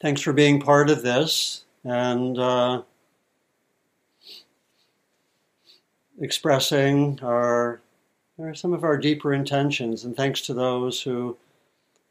[0.00, 2.82] thanks for being part of this and uh,
[6.20, 7.80] expressing our,
[8.54, 10.04] some of our deeper intentions.
[10.04, 11.36] And thanks to those who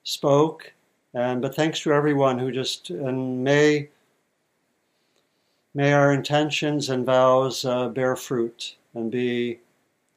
[0.04, 0.72] spoke,
[1.14, 3.90] and but thanks to everyone who just and may
[5.74, 9.60] may our intentions and vows uh, bear fruit and be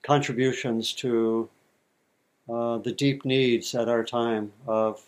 [0.03, 1.49] contributions to
[2.49, 5.03] uh, the deep needs at our time of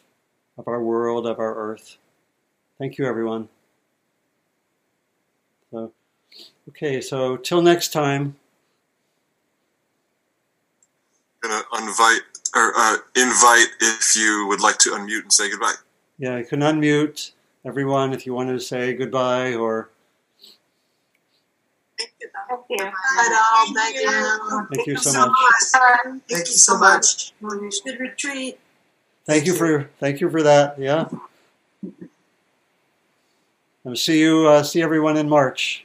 [0.58, 1.96] of our world, of our earth.
[2.78, 3.48] Thank you, everyone.
[5.70, 5.92] So,
[6.68, 8.36] okay, so till next time.
[11.40, 12.20] Gonna invite
[12.54, 15.74] or uh, invite if you would like to unmute and say goodbye.
[16.18, 17.32] Yeah, you can unmute
[17.64, 19.88] everyone if you want to say goodbye or.
[21.98, 22.10] Thank
[22.68, 22.90] you.
[23.74, 24.66] Thank you.
[24.74, 25.36] Thank you so much.
[26.28, 27.32] Thank you so much.
[27.40, 28.58] Good retreat.
[29.24, 30.78] Thank you for thank you for that.
[30.78, 31.08] Yeah.
[33.84, 34.46] And see you.
[34.46, 35.84] Uh, see everyone in March.